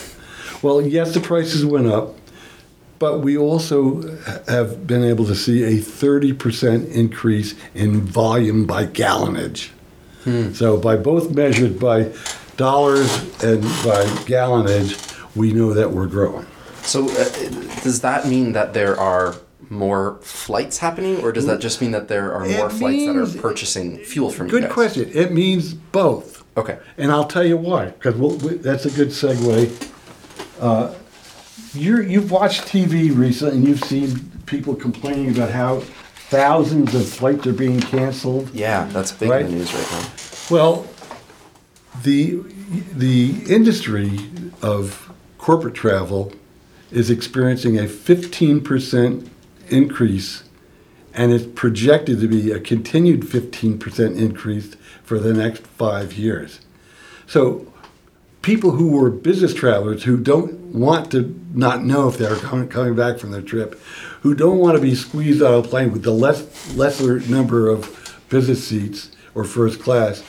Well, 0.62 0.82
yes, 0.82 1.14
the 1.14 1.22
prices 1.22 1.66
went 1.66 1.88
up, 1.88 2.16
but 3.04 3.20
we 3.20 3.38
also 3.38 4.02
have 4.48 4.88
been 4.88 5.04
able 5.04 5.26
to 5.26 5.36
see 5.36 5.62
a 5.64 5.76
thirty 5.76 6.32
percent 6.32 6.88
increase 6.88 7.54
in 7.76 8.00
volume 8.00 8.66
by 8.66 8.86
gallonage. 8.86 9.72
So, 10.54 10.78
by 10.78 10.96
both 10.96 11.32
measured 11.32 11.82
by 11.82 12.14
dollars 12.56 13.12
and 13.44 13.62
by 13.84 14.06
gallonage, 14.24 14.94
we 15.36 15.52
know 15.52 15.74
that 15.74 15.92
we're 15.92 16.08
growing. 16.08 16.46
So, 16.84 17.10
uh, 17.10 17.26
does 17.84 18.00
that 18.00 18.26
mean 18.26 18.54
that 18.54 18.74
there 18.74 18.98
are 18.98 19.36
more 19.70 20.20
flights 20.22 20.78
happening, 20.78 21.22
or 21.22 21.34
does 21.34 21.46
that 21.48 21.60
just 21.60 21.82
mean 21.82 21.92
that 21.92 22.08
there 22.08 22.34
are 22.34 22.46
It 22.46 22.56
more 22.56 22.70
flights 22.70 23.06
that 23.06 23.18
are 23.18 23.42
purchasing 23.42 23.98
fuel 23.98 24.30
from 24.30 24.48
you 24.48 24.62
Good 24.62 24.70
question. 24.70 25.12
It 25.14 25.34
means 25.34 25.74
both. 25.74 26.46
Okay. 26.56 26.80
And 26.98 27.12
I'll 27.12 27.28
tell 27.28 27.46
you 27.46 27.58
why, 27.58 27.88
because 27.88 28.16
we'll, 28.16 28.38
we, 28.38 28.56
that's 28.56 28.86
a 28.86 28.92
good 28.92 29.10
segue. 29.10 29.92
Uh, 30.62 30.94
you're, 31.74 32.01
you've 32.01 32.32
watched 32.32 32.63
TV 32.63 33.15
recently 33.15 33.58
and 33.58 33.68
you've 33.68 33.84
seen 33.84 34.32
people 34.46 34.75
complaining 34.75 35.36
about 35.36 35.51
how 35.51 35.80
thousands 36.30 36.94
of 36.96 37.08
flights 37.08 37.46
are 37.48 37.53
being 37.53 37.80
canceled. 37.80 38.50
Yeah, 38.53 38.86
that's 38.92 39.12
big 39.12 39.30
Right. 39.30 39.42
in 39.46 39.51
the 39.51 39.58
news 39.58 39.74
right 39.74 39.92
now. 39.92 40.10
Well, 40.50 40.88
the, 42.03 42.42
the 42.94 43.44
industry 43.48 44.20
of 44.62 45.12
corporate 45.38 45.75
travel 45.75 46.34
is 46.92 47.10
experiencing 47.10 47.77
a 47.77 47.84
15% 47.84 49.30
increase, 49.70 50.44
and 51.13 51.32
it's 51.32 51.46
projected 51.46 52.20
to 52.22 52.27
be 52.27 52.51
a 52.51 52.60
continued 52.60 53.22
15% 53.22 54.18
increase 54.18 54.75
for 55.03 55.20
the 55.20 55.34
next 55.34 55.65
five 55.65 56.13
years. 56.13 56.60
So, 57.27 57.73
people 58.44 58.72
who 58.72 58.90
were 58.90 59.10
business 59.10 59.54
travelers 59.54 60.04
who 60.04 60.18
don't 60.18 60.54
want 60.76 61.10
to 61.12 61.40
not 61.54 61.84
know 61.84 62.08
if 62.08 62.18
they're 62.18 62.36
coming, 62.36 62.96
back 62.96 63.18
from 63.18 63.32
their 63.32 63.42
trip, 63.42 63.80
who 64.22 64.36
don't 64.36 64.60
want 64.60 64.76
to 64.76 64.82
be 64.82 64.94
squeezed 64.94 65.42
out 65.42 65.54
of 65.54 65.66
a 65.66 65.68
plane 65.68 65.92
with 65.92 66.04
the 66.04 66.12
less 66.12 66.76
lesser 66.76 67.20
number 67.22 67.70
of 67.70 68.20
business 68.30 68.68
seats 68.68 69.12
or 69.34 69.44
first 69.44 69.82
class, 69.82 70.24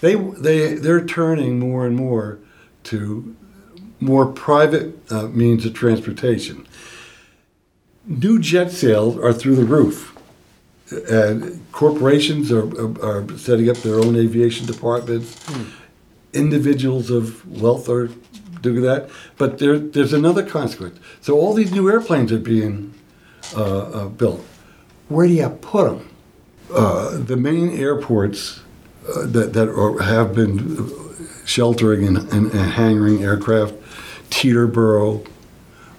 they 0.00 0.14
they 0.14 0.74
they're 0.74 1.04
turning 1.04 1.58
more 1.58 1.86
and 1.86 1.96
more 1.96 2.38
to 2.84 3.36
more 3.98 4.26
private 4.26 4.96
uh, 5.12 5.26
means 5.26 5.66
of 5.66 5.74
transportation. 5.74 6.66
New 8.06 8.38
jet 8.38 8.70
sales 8.70 9.18
are 9.18 9.32
through 9.32 9.56
the 9.56 9.64
roof. 9.64 10.06
And 11.08 11.64
corporations 11.70 12.50
are, 12.50 12.66
are, 12.66 13.04
are 13.04 13.38
setting 13.38 13.70
up 13.70 13.76
their 13.78 14.00
own 14.00 14.16
aviation 14.16 14.66
departments. 14.66 15.36
Individuals 16.32 17.10
of 17.10 17.46
wealth 17.60 17.88
are 17.88 18.08
doing 18.60 18.82
that. 18.82 19.10
But 19.36 19.58
there, 19.58 19.78
there's 19.78 20.12
another 20.12 20.44
consequence. 20.44 20.98
So 21.20 21.38
all 21.38 21.54
these 21.54 21.72
new 21.72 21.90
airplanes 21.90 22.32
are 22.32 22.38
being 22.38 22.94
uh, 23.56 23.78
uh, 23.80 24.08
built. 24.08 24.44
Where 25.08 25.26
do 25.26 25.32
you 25.32 25.48
put 25.48 25.84
them? 25.84 26.08
Uh, 26.72 27.18
the 27.18 27.36
main 27.36 27.70
airports 27.70 28.60
uh, 29.08 29.26
that, 29.26 29.52
that 29.54 29.68
are, 29.68 30.00
have 30.02 30.34
been 30.34 30.88
sheltering 31.44 32.06
and, 32.06 32.18
and, 32.32 32.52
and 32.52 32.72
hangaring 32.72 33.22
aircraft, 33.22 33.74
Teterboro, 34.30 35.26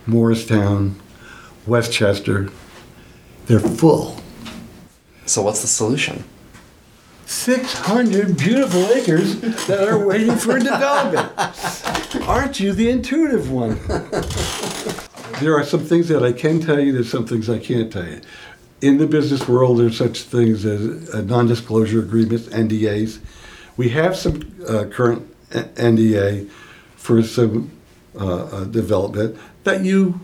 Morristown, 0.06 0.96
Westchester, 1.68 2.50
they're 3.48 3.60
full. 3.60 4.18
So, 5.26 5.42
what's 5.42 5.62
the 5.62 5.68
solution? 5.68 6.24
600 7.32 8.36
beautiful 8.38 8.86
acres 8.88 9.40
that 9.66 9.88
are 9.88 10.06
waiting 10.06 10.36
for 10.36 10.60
development. 10.60 11.32
Aren't 12.28 12.60
you 12.60 12.74
the 12.74 12.90
intuitive 12.90 13.50
one? 13.50 13.80
there 15.40 15.58
are 15.58 15.64
some 15.64 15.80
things 15.80 16.10
that 16.10 16.24
I 16.24 16.34
can 16.34 16.60
tell 16.60 16.80
you, 16.80 16.92
there's 16.92 17.10
some 17.10 17.26
things 17.26 17.50
I 17.50 17.58
can't 17.58 17.92
tell 17.92 18.06
you. 18.06 18.22
In 18.82 18.98
the 18.98 19.08
business 19.08 19.48
world, 19.48 19.80
there's 19.80 19.98
such 19.98 20.24
things 20.24 20.66
as 20.66 21.10
uh, 21.16 21.22
non 21.22 21.48
disclosure 21.48 22.00
agreements, 22.00 22.48
NDAs. 22.48 23.20
We 23.78 23.90
have 23.90 24.16
some 24.18 24.54
uh, 24.68 24.86
current 24.92 25.26
uh, 25.56 25.64
NDA 25.76 26.50
for 26.96 27.24
some 27.24 27.72
uh, 28.20 28.44
uh, 28.44 28.64
development 28.66 29.38
that 29.64 29.86
you 29.86 30.20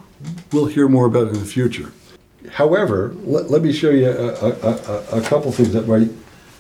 will 0.52 0.66
hear 0.66 0.90
more 0.90 1.06
about 1.06 1.30
in 1.30 1.36
the 1.36 1.46
future. 1.46 1.92
However, 2.52 3.16
let, 3.24 3.50
let 3.50 3.62
me 3.62 3.72
show 3.72 3.92
you 3.92 4.10
a, 4.10 4.34
a, 4.34 4.52
a, 4.52 5.20
a 5.20 5.22
couple 5.22 5.52
things 5.52 5.74
that 5.74 5.88
might 5.88 6.10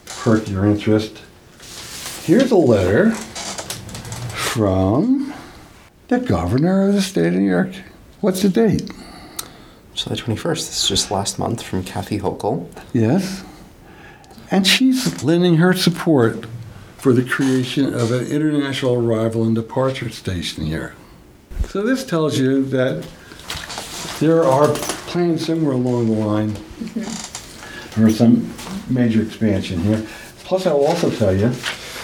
perk 0.09 0.49
your 0.49 0.65
interest. 0.65 1.21
Here's 2.23 2.51
a 2.51 2.57
letter 2.57 3.11
from 3.11 5.33
the 6.07 6.19
governor 6.19 6.87
of 6.87 6.93
the 6.93 7.01
state 7.01 7.27
of 7.27 7.35
New 7.35 7.49
York. 7.49 7.71
What's 8.21 8.41
the 8.41 8.49
date? 8.49 8.89
July 9.93 10.15
21st. 10.15 10.55
This 10.55 10.83
is 10.83 10.89
just 10.89 11.11
last 11.11 11.39
month 11.39 11.61
from 11.61 11.83
Kathy 11.83 12.19
Hochul. 12.19 12.69
Yes. 12.93 13.43
And 14.49 14.65
she's 14.65 15.23
lending 15.23 15.57
her 15.57 15.73
support 15.73 16.45
for 16.97 17.13
the 17.13 17.23
creation 17.23 17.93
of 17.93 18.11
an 18.11 18.27
international 18.27 18.95
arrival 18.95 19.43
and 19.43 19.55
departure 19.55 20.09
station 20.09 20.65
here. 20.65 20.95
So 21.67 21.81
this 21.81 22.05
tells 22.05 22.37
you 22.37 22.63
that 22.65 23.07
there 24.19 24.43
are 24.43 24.73
plans 25.07 25.45
somewhere 25.45 25.73
along 25.73 26.07
the 26.07 26.13
line 26.13 26.51
mm-hmm. 26.51 27.01
for 27.01 28.09
some 28.09 28.53
major 28.89 29.21
expansion 29.21 29.81
here. 29.81 30.05
Plus, 30.43 30.65
I 30.65 30.73
will 30.73 30.85
also 30.87 31.09
tell 31.09 31.35
you, 31.35 31.51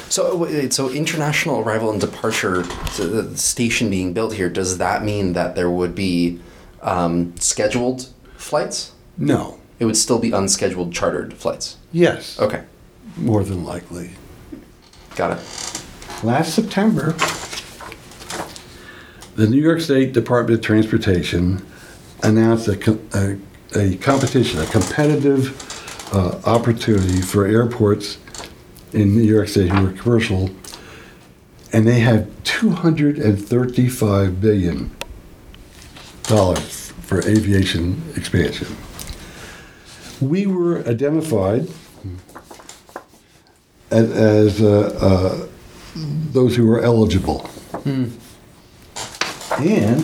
So, 0.09 0.45
so 0.69 0.89
international 0.91 1.59
arrival 1.61 1.89
and 1.91 1.99
departure, 2.01 2.63
so 2.91 3.07
the 3.07 3.37
station 3.37 3.89
being 3.89 4.13
built 4.13 4.33
here, 4.33 4.49
does 4.49 4.77
that 4.79 5.03
mean 5.03 5.33
that 5.33 5.55
there 5.55 5.69
would 5.71 5.95
be 5.95 6.39
um, 6.81 7.35
scheduled 7.37 8.07
flights? 8.37 8.91
no. 9.17 9.59
It 9.79 9.85
would 9.85 9.97
still 9.97 10.19
be 10.19 10.31
unscheduled 10.31 10.93
chartered 10.93 11.33
flights. 11.33 11.75
Yes. 11.91 12.39
Okay, 12.39 12.63
More 13.17 13.43
than 13.43 13.65
likely. 13.65 14.11
got 15.15 15.37
it. 15.37 15.83
Last 16.23 16.53
September, 16.53 17.13
the 19.35 19.47
New 19.47 19.59
York 19.61 19.81
State 19.81 20.13
Department 20.13 20.59
of 20.59 20.65
Transportation 20.65 21.65
announced 22.21 22.67
a, 22.69 22.97
a, 23.13 23.37
a 23.77 23.97
competition, 23.97 24.61
a 24.61 24.65
competitive 24.67 25.49
uh, 26.13 26.39
opportunity 26.45 27.21
for 27.21 27.45
airports 27.45 28.17
in 28.93 29.15
New 29.15 29.23
York 29.23 29.47
State 29.47 29.69
who 29.69 29.83
were 29.83 29.91
commercial, 29.91 30.49
and 31.71 31.87
they 31.87 31.99
had 31.99 32.29
235 32.45 34.39
billion 34.39 34.91
dollars 36.23 36.91
for 37.01 37.19
aviation 37.27 38.01
expansion. 38.15 38.67
We 40.21 40.45
were 40.45 40.79
identified 40.87 41.67
as, 43.91 44.11
as 44.11 44.61
uh, 44.61 44.97
uh, 45.01 45.47
those 45.95 46.55
who 46.55 46.67
were 46.67 46.81
eligible. 46.81 47.49
And 49.59 49.99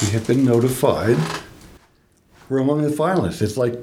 we 0.00 0.08
have 0.08 0.24
been 0.26 0.44
notified 0.44 1.16
we're 2.48 2.58
among 2.58 2.82
the 2.82 2.88
finalists. 2.88 3.40
It's 3.40 3.56
like 3.56 3.78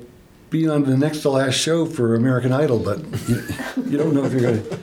being 0.50 0.70
on 0.70 0.84
the 0.84 0.98
next 0.98 1.22
to 1.22 1.30
last 1.30 1.56
show 1.56 1.86
for 1.86 2.16
American 2.16 2.52
Idol, 2.52 2.80
but 2.80 3.00
you, 3.28 3.44
you 3.86 3.98
don't 3.98 4.14
know 4.14 4.24
if 4.24 4.32
you're 4.32 4.42
going 4.42 4.64
to. 4.64 4.80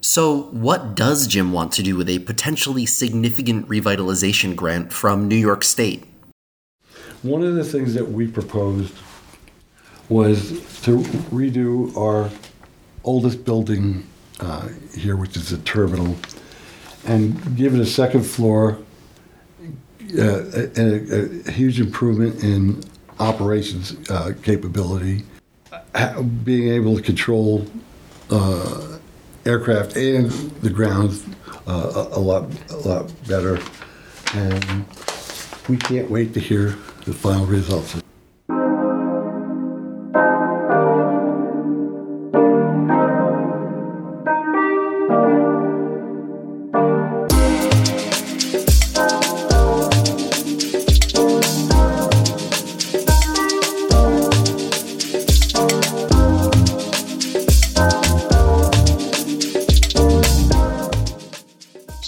So, 0.00 0.42
what 0.50 0.94
does 0.94 1.26
Jim 1.26 1.52
want 1.52 1.72
to 1.72 1.82
do 1.82 1.96
with 1.96 2.08
a 2.08 2.18
potentially 2.20 2.84
significant 2.84 3.66
revitalization 3.68 4.54
grant 4.54 4.92
from 4.92 5.28
New 5.28 5.36
York 5.36 5.64
State? 5.64 6.04
One 7.22 7.42
of 7.42 7.54
the 7.54 7.64
things 7.64 7.94
that 7.94 8.10
we 8.10 8.26
proposed 8.26 8.94
was 10.10 10.50
to 10.82 10.98
redo 11.32 11.96
our 11.96 12.30
oldest 13.02 13.44
building 13.44 14.06
uh, 14.40 14.68
here, 14.94 15.16
which 15.16 15.36
is 15.36 15.48
the 15.48 15.58
terminal, 15.58 16.16
and 17.06 17.56
give 17.56 17.74
it 17.74 17.80
a 17.80 17.86
second 17.86 18.24
floor, 18.24 18.78
uh, 20.18 20.22
a, 20.22 20.80
a, 20.80 21.48
a 21.48 21.50
huge 21.50 21.80
improvement 21.80 22.44
in 22.44 22.82
operations 23.18 23.96
uh, 24.10 24.32
capability, 24.42 25.24
being 26.44 26.68
able 26.68 26.96
to 26.96 27.02
control 27.02 27.66
uh, 28.30 28.98
aircraft 29.46 29.96
and 29.96 30.30
the 30.62 30.70
ground 30.70 31.22
uh, 31.66 32.08
a, 32.12 32.18
a 32.18 32.20
lot, 32.20 32.50
a 32.70 32.76
lot 32.76 33.12
better, 33.28 33.58
and 34.34 34.84
we 35.68 35.76
can't 35.76 36.10
wait 36.10 36.34
to 36.34 36.40
hear 36.40 36.76
the 37.04 37.12
final 37.12 37.46
results. 37.46 38.00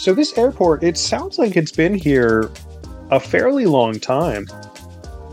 So 0.06 0.14
this 0.14 0.38
airport, 0.38 0.84
it 0.84 0.96
sounds 0.96 1.36
like 1.36 1.56
it's 1.56 1.72
been 1.72 1.92
here 1.92 2.48
a 3.10 3.18
fairly 3.18 3.66
long 3.66 3.98
time. 3.98 4.46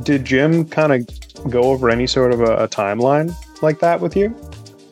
Did 0.02 0.26
Jim 0.26 0.68
kind 0.68 0.92
of 0.92 1.52
go 1.52 1.62
over 1.66 1.92
any 1.92 2.08
sort 2.08 2.34
of 2.34 2.40
a, 2.40 2.56
a 2.56 2.68
timeline 2.68 3.36
like 3.62 3.80
that 3.82 4.02
with 4.02 4.18
you? 4.18 4.36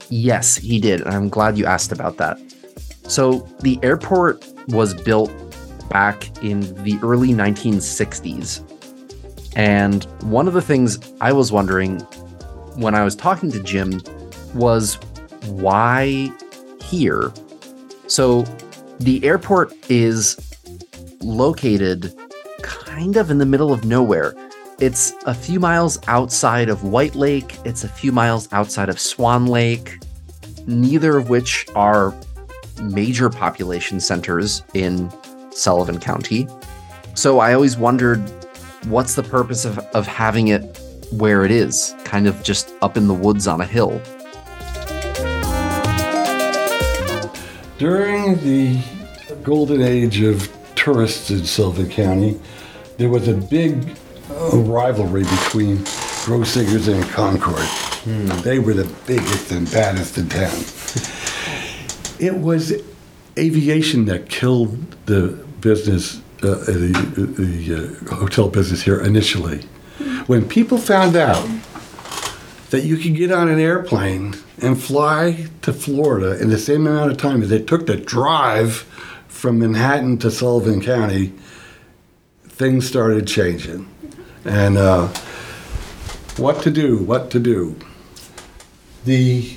Yes, 0.09 0.55
he 0.55 0.79
did. 0.79 1.01
And 1.01 1.09
I'm 1.09 1.29
glad 1.29 1.57
you 1.57 1.65
asked 1.65 1.91
about 1.91 2.17
that. 2.17 2.37
So, 3.07 3.39
the 3.61 3.79
airport 3.81 4.45
was 4.67 4.93
built 4.93 5.31
back 5.89 6.29
in 6.43 6.59
the 6.83 6.99
early 7.01 7.29
1960s. 7.29 8.61
And 9.55 10.03
one 10.21 10.47
of 10.47 10.53
the 10.53 10.61
things 10.61 10.99
I 11.21 11.33
was 11.33 11.51
wondering 11.51 12.01
when 12.75 12.93
I 12.93 13.03
was 13.03 13.15
talking 13.15 13.51
to 13.51 13.63
Jim 13.63 13.99
was 14.53 14.99
why 15.47 16.31
here? 16.83 17.33
So, 18.05 18.45
the 19.01 19.25
airport 19.25 19.73
is 19.89 20.37
located 21.21 22.13
kind 22.61 23.17
of 23.17 23.31
in 23.31 23.39
the 23.39 23.45
middle 23.47 23.73
of 23.73 23.83
nowhere. 23.83 24.35
It's 24.79 25.13
a 25.25 25.33
few 25.33 25.59
miles 25.59 25.99
outside 26.07 26.69
of 26.69 26.83
White 26.83 27.15
Lake, 27.15 27.57
it's 27.65 27.83
a 27.83 27.87
few 27.87 28.11
miles 28.11 28.47
outside 28.53 28.89
of 28.89 28.99
Swan 28.99 29.47
Lake, 29.47 29.97
neither 30.67 31.17
of 31.17 31.29
which 31.29 31.65
are 31.75 32.15
major 32.81 33.29
population 33.29 33.99
centers 33.99 34.61
in 34.75 35.11
Sullivan 35.51 35.99
County. 35.99 36.47
So 37.15 37.39
I 37.39 37.53
always 37.53 37.77
wondered 37.77 38.19
what's 38.85 39.15
the 39.15 39.23
purpose 39.23 39.65
of, 39.65 39.79
of 39.95 40.05
having 40.05 40.49
it 40.49 40.79
where 41.11 41.43
it 41.43 41.51
is, 41.51 41.95
kind 42.03 42.27
of 42.27 42.41
just 42.43 42.71
up 42.83 42.97
in 42.97 43.07
the 43.07 43.15
woods 43.15 43.47
on 43.47 43.61
a 43.61 43.65
hill. 43.65 43.99
During 47.81 48.35
the 48.43 48.79
golden 49.41 49.81
age 49.81 50.21
of 50.21 50.55
tourists 50.75 51.31
in 51.31 51.43
Sullivan 51.45 51.89
County, 51.89 52.39
there 52.99 53.09
was 53.09 53.27
a 53.27 53.33
big 53.33 53.97
uh, 54.29 54.57
rivalry 54.57 55.23
between 55.23 55.77
Grossinger's 56.23 56.87
and 56.87 57.03
Concord. 57.05 57.65
They 58.43 58.59
were 58.59 58.75
the 58.75 58.87
biggest 59.07 59.51
and 59.51 59.65
baddest 59.71 60.19
in 60.19 60.29
town. 60.29 60.53
it 62.19 62.35
was 62.35 62.71
aviation 63.35 64.05
that 64.05 64.29
killed 64.29 64.77
the 65.07 65.43
business, 65.61 66.17
uh, 66.43 66.53
the, 66.65 66.93
the 67.35 68.05
uh, 68.11 68.15
hotel 68.15 68.47
business 68.47 68.83
here 68.83 69.01
initially. 69.01 69.63
When 70.27 70.47
people 70.47 70.77
found 70.77 71.15
out 71.15 71.49
that 72.71 72.83
you 72.83 72.97
could 72.97 73.15
get 73.15 73.31
on 73.31 73.49
an 73.49 73.59
airplane 73.59 74.33
and 74.61 74.81
fly 74.81 75.47
to 75.61 75.73
Florida 75.73 76.41
in 76.41 76.49
the 76.49 76.57
same 76.57 76.87
amount 76.87 77.11
of 77.11 77.17
time 77.17 77.43
as 77.43 77.51
it 77.51 77.67
took 77.67 77.85
to 77.85 77.97
drive 77.97 78.87
from 79.27 79.59
Manhattan 79.59 80.17
to 80.19 80.31
Sullivan 80.31 80.81
County, 80.81 81.33
things 82.43 82.87
started 82.87 83.27
changing. 83.27 83.89
And 84.45 84.77
uh, 84.77 85.09
what 86.37 86.61
to 86.63 86.71
do, 86.71 86.97
what 86.99 87.29
to 87.31 87.39
do. 87.39 87.75
The 89.03 89.53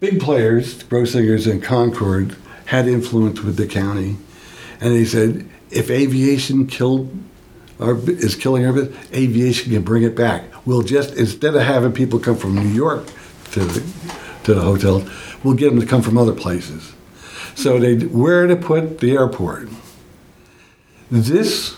big 0.00 0.20
players, 0.20 0.82
Grossinger's 0.84 1.46
and 1.46 1.62
Concord, 1.62 2.36
had 2.66 2.86
influence 2.86 3.40
with 3.40 3.56
the 3.56 3.66
county. 3.66 4.18
And 4.80 4.94
they 4.94 5.06
said, 5.06 5.48
if 5.70 5.90
aviation 5.90 6.66
killed 6.66 7.10
our, 7.80 7.96
is 8.10 8.34
killing 8.34 8.66
our 8.66 8.72
business, 8.72 9.12
aviation 9.12 9.72
can 9.72 9.82
bring 9.82 10.02
it 10.02 10.16
back. 10.16 10.44
We'll 10.66 10.82
just, 10.82 11.14
instead 11.14 11.54
of 11.54 11.62
having 11.62 11.92
people 11.92 12.18
come 12.18 12.36
from 12.36 12.54
New 12.54 12.68
York 12.68 13.06
to 13.52 13.60
the, 13.60 14.14
to 14.44 14.54
the 14.54 14.62
hotel, 14.62 15.08
we'll 15.42 15.54
get 15.54 15.70
them 15.70 15.80
to 15.80 15.86
come 15.86 16.02
from 16.02 16.18
other 16.18 16.34
places. 16.34 16.92
So 17.54 17.78
they, 17.78 17.96
where 17.96 18.46
to 18.46 18.56
put 18.56 18.98
the 18.98 19.12
airport? 19.12 19.68
This 21.10 21.76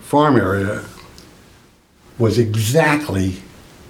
farm 0.00 0.36
area 0.36 0.84
was 2.18 2.38
exactly 2.38 3.36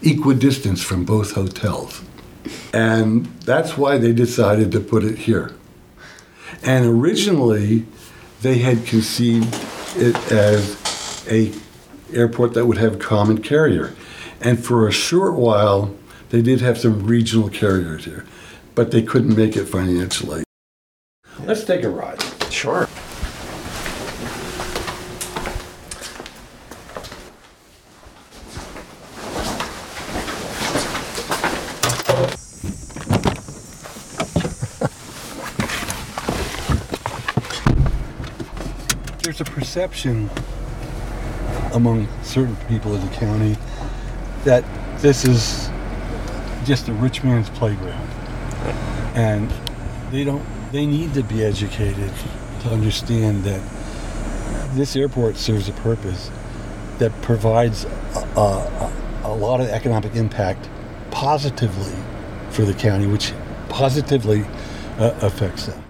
equidistance 0.02 0.82
from 0.82 1.04
both 1.04 1.32
hotels. 1.32 2.02
And 2.72 3.26
that's 3.40 3.76
why 3.76 3.98
they 3.98 4.12
decided 4.12 4.72
to 4.72 4.80
put 4.80 5.04
it 5.04 5.18
here. 5.18 5.54
And 6.62 6.86
originally, 6.86 7.86
they 8.42 8.58
had 8.58 8.86
conceived 8.86 9.54
it 9.96 10.16
as 10.32 10.79
a 11.30 11.52
airport 12.12 12.54
that 12.54 12.66
would 12.66 12.78
have 12.78 12.98
common 12.98 13.40
carrier. 13.40 13.94
And 14.40 14.62
for 14.62 14.88
a 14.88 14.92
short 14.92 15.34
while, 15.34 15.94
they 16.30 16.42
did 16.42 16.60
have 16.60 16.78
some 16.78 17.06
regional 17.06 17.48
carriers 17.48 18.04
here, 18.04 18.26
but 18.74 18.90
they 18.90 19.02
couldn't 19.02 19.36
make 19.36 19.56
it 19.56 19.66
financially. 19.66 20.44
Let's 21.44 21.64
take 21.64 21.84
a 21.84 21.88
ride. 21.88 22.22
Sure. 22.50 22.88
There's 39.22 39.40
a 39.40 39.44
perception 39.44 40.28
among 41.72 42.08
certain 42.22 42.56
people 42.68 42.94
in 42.94 43.00
the 43.00 43.14
county 43.16 43.56
that 44.44 44.64
this 45.00 45.24
is 45.24 45.68
just 46.64 46.88
a 46.88 46.92
rich 46.92 47.22
man's 47.24 47.50
playground. 47.50 48.08
and 49.14 49.50
they 50.10 50.24
don't. 50.24 50.44
They 50.72 50.86
need 50.86 51.14
to 51.14 51.22
be 51.22 51.42
educated 51.42 52.12
to 52.62 52.68
understand 52.68 53.44
that 53.44 53.60
this 54.74 54.94
airport 54.94 55.36
serves 55.36 55.68
a 55.68 55.72
purpose 55.72 56.30
that 56.98 57.10
provides 57.22 57.84
a, 57.84 57.88
a, 58.36 58.92
a 59.24 59.34
lot 59.34 59.60
of 59.60 59.68
economic 59.68 60.14
impact 60.14 60.68
positively 61.10 61.92
for 62.50 62.62
the 62.62 62.74
county, 62.74 63.06
which 63.06 63.32
positively 63.68 64.44
uh, 64.98 65.12
affects 65.22 65.66
them. 65.66 65.89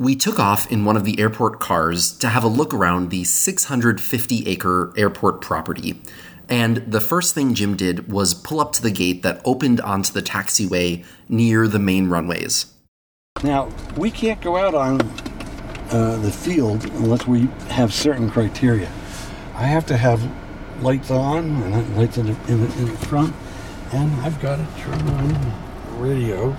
We 0.00 0.16
took 0.16 0.40
off 0.40 0.72
in 0.72 0.86
one 0.86 0.96
of 0.96 1.04
the 1.04 1.20
airport 1.20 1.60
cars 1.60 2.10
to 2.20 2.28
have 2.30 2.42
a 2.42 2.48
look 2.48 2.72
around 2.72 3.10
the 3.10 3.24
650 3.24 4.48
acre 4.48 4.94
airport 4.96 5.42
property. 5.42 6.00
And 6.48 6.78
the 6.90 7.02
first 7.02 7.34
thing 7.34 7.52
Jim 7.52 7.76
did 7.76 8.10
was 8.10 8.32
pull 8.32 8.60
up 8.60 8.72
to 8.72 8.82
the 8.82 8.90
gate 8.90 9.22
that 9.24 9.42
opened 9.44 9.78
onto 9.82 10.10
the 10.10 10.22
taxiway 10.22 11.04
near 11.28 11.68
the 11.68 11.78
main 11.78 12.08
runways. 12.08 12.72
Now, 13.44 13.68
we 13.94 14.10
can't 14.10 14.40
go 14.40 14.56
out 14.56 14.74
on 14.74 15.02
uh, 15.90 16.16
the 16.16 16.32
field 16.32 16.82
unless 16.92 17.26
we 17.26 17.48
have 17.68 17.92
certain 17.92 18.30
criteria. 18.30 18.90
I 19.54 19.64
have 19.64 19.84
to 19.88 19.98
have 19.98 20.26
lights 20.82 21.10
on 21.10 21.44
and 21.62 21.98
lights 21.98 22.16
in 22.16 22.24
the, 22.24 22.32
in 22.50 22.66
the, 22.66 22.78
in 22.78 22.86
the 22.86 22.96
front, 23.06 23.34
and 23.92 24.10
I've 24.22 24.40
got 24.40 24.56
to 24.56 24.82
turn 24.82 25.06
on 25.10 26.00
radio. 26.00 26.56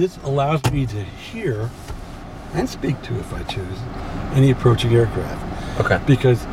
This 0.00 0.16
allows 0.24 0.64
me 0.72 0.86
to 0.86 1.04
hear 1.04 1.68
and 2.54 2.66
speak 2.66 3.02
to, 3.02 3.18
if 3.18 3.34
I 3.34 3.42
choose, 3.42 3.78
any 4.32 4.50
approaching 4.50 4.94
aircraft. 4.94 5.78
Okay. 5.78 6.00
Because 6.06 6.46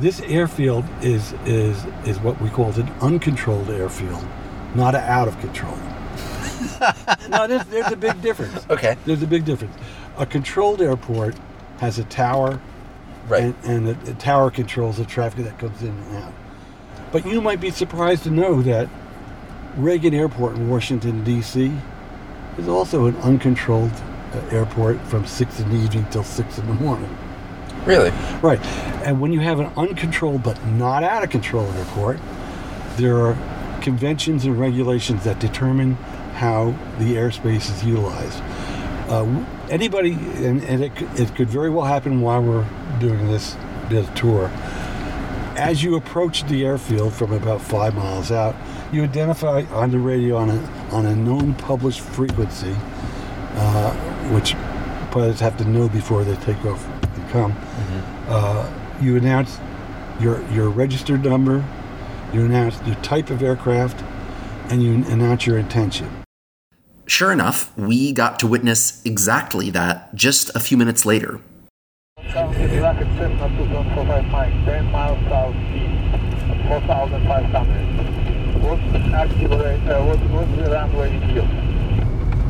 this 0.00 0.20
airfield 0.22 0.84
is 1.00 1.32
is 1.46 1.84
is 2.04 2.18
what 2.18 2.40
we 2.40 2.50
call 2.50 2.72
an 2.72 2.90
uncontrolled 3.00 3.70
airfield, 3.70 4.26
not 4.74 4.96
an 4.96 5.04
out 5.04 5.28
of 5.28 5.38
control. 5.38 5.76
no, 7.28 7.46
there's, 7.46 7.64
there's 7.66 7.92
a 7.92 7.96
big 7.96 8.20
difference. 8.20 8.66
Okay. 8.68 8.96
There's 9.04 9.22
a 9.22 9.28
big 9.28 9.44
difference. 9.44 9.76
A 10.18 10.26
controlled 10.26 10.82
airport 10.82 11.36
has 11.78 12.00
a 12.00 12.04
tower, 12.04 12.60
Right. 13.28 13.44
and, 13.44 13.54
and 13.62 13.86
the, 13.86 13.94
the 13.94 14.14
tower 14.14 14.50
controls 14.50 14.96
the 14.96 15.04
traffic 15.04 15.44
that 15.44 15.56
comes 15.60 15.82
in 15.82 15.90
and 15.90 16.16
out. 16.16 16.32
But 17.12 17.24
you 17.26 17.40
might 17.40 17.60
be 17.60 17.70
surprised 17.70 18.24
to 18.24 18.30
know 18.30 18.60
that 18.62 18.88
Reagan 19.76 20.14
Airport 20.14 20.56
in 20.56 20.68
Washington, 20.68 21.22
D.C. 21.22 21.72
is 22.60 22.68
also 22.68 23.06
an 23.06 23.16
uncontrolled 23.16 23.90
uh, 24.32 24.38
airport 24.50 25.00
from 25.02 25.26
6 25.26 25.60
in 25.60 25.68
the 25.70 25.76
evening 25.76 26.06
till 26.10 26.24
6 26.24 26.58
in 26.58 26.66
the 26.66 26.74
morning. 26.74 27.16
really? 27.84 28.10
Right. 28.42 28.60
And 29.04 29.20
when 29.20 29.32
you 29.32 29.40
have 29.40 29.58
an 29.60 29.70
uncontrolled 29.76 30.42
but 30.42 30.64
not 30.66 31.02
out 31.02 31.24
of 31.24 31.30
control 31.30 31.66
airport, 31.72 32.18
there 32.96 33.18
are 33.20 33.36
conventions 33.80 34.44
and 34.44 34.58
regulations 34.60 35.24
that 35.24 35.38
determine 35.40 35.94
how 36.34 36.74
the 36.98 37.14
airspace 37.16 37.70
is 37.74 37.82
utilized. 37.84 38.40
Uh, 39.10 39.44
anybody, 39.70 40.12
and, 40.12 40.62
and 40.64 40.84
it, 40.84 40.94
could- 40.94 41.18
it 41.18 41.34
could 41.34 41.48
very 41.48 41.70
well 41.70 41.84
happen 41.86 42.20
while 42.20 42.42
we're 42.42 42.66
doing 43.00 43.26
this, 43.28 43.56
this 43.88 44.06
tour. 44.14 44.50
As 45.56 45.82
you 45.82 45.96
approach 45.96 46.44
the 46.44 46.64
airfield 46.64 47.12
from 47.14 47.32
about 47.32 47.60
five 47.60 47.94
miles 47.94 48.30
out, 48.30 48.54
you 48.92 49.02
identify 49.02 49.62
on 49.72 49.90
the 49.90 49.98
radio 49.98 50.36
on 50.36 50.50
a, 50.50 50.79
on 50.92 51.06
a 51.06 51.14
known 51.14 51.54
published 51.54 52.00
frequency, 52.00 52.74
uh, 53.54 53.92
which 54.32 54.54
pilots 55.10 55.40
have 55.40 55.56
to 55.58 55.64
know 55.64 55.88
before 55.88 56.24
they 56.24 56.36
take 56.36 56.64
off 56.64 56.84
and 56.86 57.30
come. 57.30 57.56
Uh, 58.28 58.70
you 59.00 59.16
announce 59.16 59.58
your 60.20 60.42
your 60.50 60.68
registered 60.68 61.24
number, 61.24 61.64
you 62.32 62.44
announce 62.44 62.80
your 62.86 62.96
type 62.96 63.30
of 63.30 63.42
aircraft, 63.42 64.02
and 64.70 64.82
you 64.82 65.04
announce 65.12 65.46
your 65.46 65.58
intention. 65.58 66.08
Sure 67.06 67.32
enough, 67.32 67.76
we 67.76 68.12
got 68.12 68.38
to 68.38 68.46
witness 68.46 69.04
exactly 69.04 69.70
that 69.70 70.14
just 70.14 70.54
a 70.54 70.60
few 70.60 70.76
minutes 70.76 71.04
later. 71.04 71.40
County 78.60 78.76
Rocket 78.76 79.00
Cessna 79.10 79.10
2145 79.10 79.10
Mike, 79.10 79.10
10 79.10 79.10
miles 79.10 79.10
southeast, 79.10 79.10
4,500. 79.10 79.10
What's 79.10 79.14
accelerate, 79.14 79.88
uh, 79.88 80.04
what, 80.04 80.18
what's 80.30 80.52
the 80.56 80.70
runway 80.70 81.10
yield? 81.32 81.50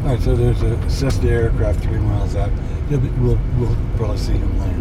All 0.01 0.07
right, 0.07 0.21
so 0.21 0.35
there's 0.35 0.63
a 0.63 0.91
Cessna 0.91 1.29
aircraft 1.31 1.81
three 1.81 1.99
miles 1.99 2.35
out. 2.37 2.51
Be, 2.89 2.97
we'll 2.97 3.39
we'll 3.59 3.77
probably 3.97 4.19
see 4.19 4.33
him 4.33 4.59
land. 4.59 4.81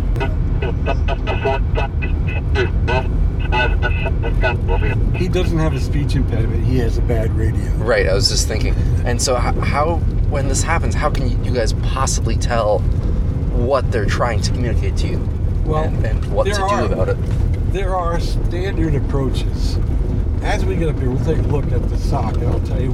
He 5.15 5.28
doesn't 5.28 5.58
have 5.60 5.74
a 5.74 5.80
speech 5.80 6.15
impediment. 6.15 6.63
He 6.65 6.78
has 6.80 6.98
a 6.98 7.02
bad 7.02 7.32
radio. 7.34 7.62
Right. 7.74 8.08
I 8.08 8.13
was 8.13 8.30
just 8.30 8.48
thinking. 8.48 8.74
And 9.06 9.22
so, 9.22 9.36
how, 9.36 9.54
how 9.54 9.96
when 10.30 10.48
this 10.48 10.63
happens, 10.63 10.96
how 10.96 11.10
can 11.12 11.30
you, 11.30 11.38
you 11.44 11.54
guys 11.54 11.74
possibly 11.74 12.36
tell 12.36 12.80
what 12.80 13.92
they're 13.92 14.06
trying 14.06 14.42
to 14.42 14.52
communicate 14.52 14.96
to 14.98 15.08
you? 15.08 15.30
Well, 15.65 15.84
and, 15.84 16.06
and 16.06 16.32
what 16.34 16.46
to 16.46 16.52
there 16.52 16.60
do 16.62 16.65
are- 16.65 16.86
about 16.86 17.10
it? 17.10 17.18
There 17.74 17.96
are 17.96 18.20
standard 18.20 18.96
approaches. 18.96 19.78
As 20.41 20.65
we 20.65 20.75
get 20.75 20.89
up 20.89 20.97
here, 20.99 21.10
we'll 21.10 21.23
take 21.25 21.38
a 21.38 21.41
look 21.47 21.71
at 21.71 21.88
the 21.89 21.97
sock, 21.97 22.36
and 22.36 22.45
I'll 22.47 22.60
tell 22.62 22.82
you 22.82 22.91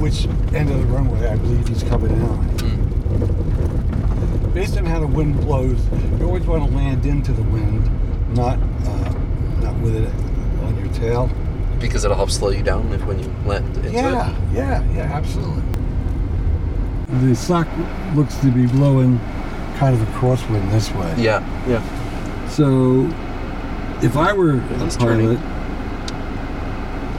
which 0.00 0.26
end 0.54 0.70
of 0.70 0.78
the 0.78 0.86
runway 0.86 1.26
I 1.28 1.36
believe 1.36 1.66
he's 1.68 1.82
coming 1.84 2.10
in 2.12 2.22
on. 2.22 2.48
Based 4.54 4.76
on 4.78 4.86
how 4.86 5.00
the 5.00 5.06
wind 5.06 5.40
blows, 5.40 5.78
you 6.18 6.26
always 6.26 6.44
want 6.46 6.68
to 6.68 6.76
land 6.76 7.04
into 7.06 7.32
the 7.32 7.42
wind, 7.44 7.84
not 8.34 8.58
uh, 8.58 9.12
not 9.60 9.76
with 9.80 9.96
it 9.96 10.08
on 10.64 10.76
your 10.78 10.88
tail. 10.94 11.30
Because 11.78 12.04
it'll 12.04 12.16
help 12.16 12.30
slow 12.30 12.50
you 12.50 12.62
down 12.62 12.92
if 12.92 13.04
when 13.04 13.18
you 13.20 13.28
land 13.46 13.76
into 13.76 13.90
Yeah, 13.92 14.30
it. 14.30 14.36
yeah, 14.54 14.82
yeah, 14.92 15.02
absolutely. 15.02 15.62
The 17.28 17.34
sock 17.36 17.68
looks 18.14 18.34
to 18.38 18.50
be 18.50 18.66
blowing 18.66 19.18
kind 19.76 19.94
of 19.94 20.02
a 20.02 20.06
crosswind 20.18 20.70
this 20.72 20.90
way. 20.92 21.14
Yeah. 21.18 21.40
Yeah. 21.68 21.82
So, 22.48 23.08
if 24.02 24.16
I 24.16 24.32
were 24.32 24.54
a 24.56 24.60
He's 24.84 24.96
turning. 24.96 25.38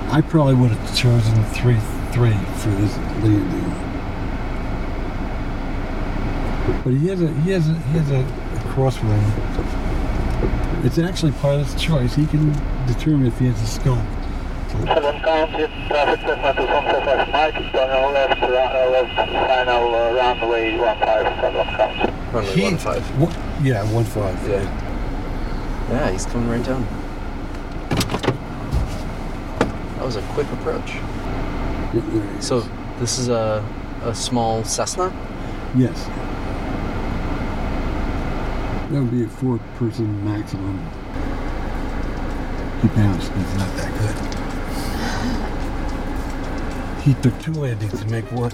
Pilot, 0.09 0.17
I 0.17 0.21
probably 0.29 0.55
would 0.55 0.71
have 0.71 0.95
chosen 0.97 1.43
three 1.45 1.77
three 2.11 2.33
for 2.57 2.69
this 2.69 2.97
landing. 2.97 3.75
But 6.83 6.93
he 6.93 7.07
has 7.09 7.21
a 7.21 7.27
he 7.41 7.51
has 7.51 7.67
a 7.69 7.73
he 7.73 7.97
has 7.97 8.11
a, 8.11 8.19
a 8.19 8.23
crosswind. 8.73 9.31
It's 10.85 10.97
actually 10.97 11.31
pilot's 11.33 11.75
choice. 11.81 12.15
He 12.15 12.25
can 12.25 12.51
determine 12.87 13.27
if 13.27 13.37
he 13.39 13.47
has 13.47 13.61
a 13.61 13.67
scope. 13.67 13.99
7 14.69 14.85
County, 15.23 15.65
traffic 15.87 16.19
Cessna 16.21 16.53
2145 16.53 17.31
Mike, 17.31 17.53
turn 17.73 17.89
on 17.89 18.13
left, 18.13 18.39
ra- 18.41 18.47
uh, 18.47 18.89
left, 18.91 19.15
final 19.49 19.95
uh, 19.95 20.13
runway 20.13 20.77
15, 20.77 21.41
7 21.41 21.65
County. 21.75 22.13
Runway 22.31 22.53
He- 22.53 22.63
one 22.63 22.77
five. 22.77 23.03
What, 23.19 23.33
yeah, 23.63 23.83
one 23.91 24.05
five. 24.05 24.37
Yeah. 24.47 24.63
Yeah, 25.89 26.11
he's 26.11 26.25
coming 26.27 26.49
right 26.49 26.63
down. 26.63 26.85
That 29.97 29.98
was 30.09 30.15
a 30.15 30.21
quick 30.33 30.51
approach. 30.53 30.93
So 32.41 32.61
this 32.97 33.19
is 33.19 33.29
a 33.29 33.63
a 34.01 34.15
small 34.15 34.63
Cessna. 34.63 35.13
yes, 35.77 36.05
that 38.89 38.99
would 38.99 39.11
be 39.11 39.23
a 39.23 39.27
four-person 39.27 40.25
maximum. 40.25 40.79
He 42.81 42.87
bounced. 42.87 43.31
He's 43.33 43.55
not 43.55 43.69
that 43.77 43.93
good. 43.99 44.15
He 47.03 47.13
took 47.21 47.39
two 47.39 47.53
landings 47.53 47.99
to 47.99 48.07
make 48.07 48.25
one. 48.31 48.51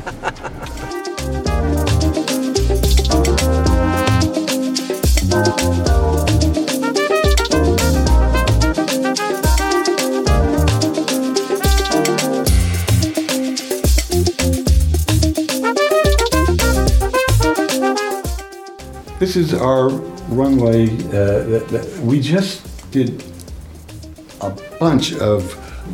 This 19.36 19.52
is 19.52 19.60
our 19.60 19.90
runway. 20.30 20.86
Uh, 20.88 21.44
that, 21.44 21.68
that 21.68 21.98
we 22.00 22.22
just 22.22 22.90
did 22.90 23.22
a 24.40 24.48
bunch 24.80 25.12
of 25.12 25.52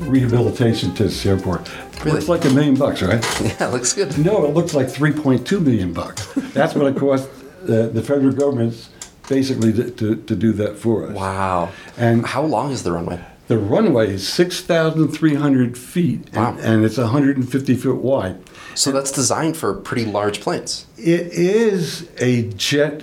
rehabilitation 0.08 0.94
to 0.94 1.02
this 1.02 1.26
airport. 1.26 1.68
Really? 2.04 2.12
Looks 2.12 2.28
like 2.28 2.44
a 2.44 2.50
million 2.50 2.76
bucks, 2.76 3.02
right? 3.02 3.20
Yeah, 3.58 3.66
looks 3.66 3.94
good. 3.94 4.16
No, 4.16 4.44
it 4.44 4.54
looks 4.54 4.74
like 4.74 4.86
3.2 4.86 5.60
million 5.60 5.92
bucks. 5.92 6.24
That's 6.54 6.76
what 6.76 6.86
it 6.86 6.96
cost 6.96 7.28
uh, 7.64 7.88
the 7.88 8.00
federal 8.00 8.32
government 8.32 8.88
basically 9.28 9.72
to, 9.72 9.90
to, 9.90 10.14
to 10.14 10.36
do 10.36 10.52
that 10.52 10.78
for 10.78 11.08
us. 11.08 11.16
Wow. 11.16 11.72
And 11.96 12.24
How 12.24 12.44
long 12.44 12.70
is 12.70 12.84
the 12.84 12.92
runway? 12.92 13.24
the 13.48 13.58
runway 13.58 14.14
is 14.14 14.26
6,300 14.28 15.76
feet 15.76 16.28
and, 16.32 16.36
Wow. 16.36 16.56
and 16.62 16.84
it's 16.84 16.96
150 16.96 17.74
foot 17.74 17.96
wide. 17.96 18.38
So 18.76 18.92
that's 18.92 19.10
designed 19.10 19.56
for 19.56 19.74
pretty 19.74 20.06
large 20.06 20.40
planes. 20.40 20.86
It 20.96 21.26
is 21.32 22.08
a 22.18 22.48
jet 22.52 23.02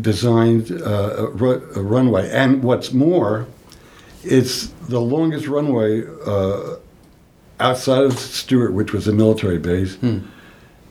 designed 0.00 0.70
uh, 0.70 1.30
ru- 1.32 1.70
a 1.76 1.82
runway. 1.82 2.30
And 2.30 2.62
what's 2.62 2.92
more, 2.92 3.46
it's 4.24 4.68
the 4.88 5.00
longest 5.00 5.46
runway 5.46 6.04
uh, 6.26 6.76
outside 7.60 8.04
of 8.04 8.18
Stewart, 8.18 8.72
which 8.72 8.92
was 8.92 9.06
a 9.08 9.12
military 9.12 9.58
base, 9.58 9.96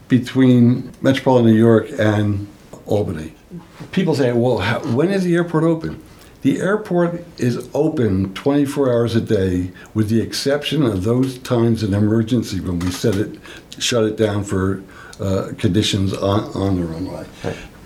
between 0.07 0.91
metropolitan 1.01 1.47
New 1.51 1.57
York 1.57 1.87
and 1.97 2.47
Albany. 2.85 3.33
People 3.91 4.15
say, 4.15 4.31
well, 4.33 4.59
how, 4.59 4.79
when 4.93 5.09
is 5.09 5.23
the 5.23 5.35
airport 5.35 5.63
open? 5.63 6.01
The 6.41 6.59
airport 6.59 7.23
is 7.37 7.69
open 7.73 8.33
24 8.33 8.91
hours 8.91 9.15
a 9.15 9.21
day, 9.21 9.71
with 9.93 10.09
the 10.09 10.21
exception 10.21 10.83
of 10.83 11.03
those 11.03 11.37
times 11.37 11.83
in 11.83 11.93
emergency 11.93 12.59
when 12.59 12.79
we 12.79 12.89
set 12.89 13.15
it, 13.15 13.39
shut 13.77 14.03
it 14.05 14.17
down 14.17 14.43
for 14.43 14.81
uh, 15.19 15.51
conditions 15.59 16.13
on, 16.13 16.45
on 16.55 16.77
the 16.77 16.83
runway. 16.85 17.27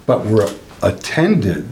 But 0.06 0.25
we're 0.25 0.47
attended 0.86 1.65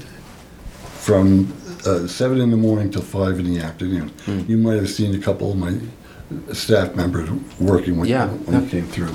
from 0.84 1.54
uh, 1.86 2.08
7 2.08 2.42
in 2.42 2.50
the 2.52 2.58
morning 2.58 2.90
till 2.92 3.02
5 3.02 3.40
in 3.40 3.46
the 3.54 3.60
afternoon. 3.60 4.12
You 4.48 4.58
might 4.58 4.76
have 4.76 4.90
seen 4.90 5.14
a 5.16 5.20
couple 5.20 5.52
of 5.52 5.58
my 5.58 5.78
staff 6.54 6.96
members 6.96 7.30
working 7.60 7.98
when, 8.00 8.10
Yeah, 8.10 8.28
when 8.30 8.64
it 8.64 8.70
came 8.70 8.88
through. 8.88 9.14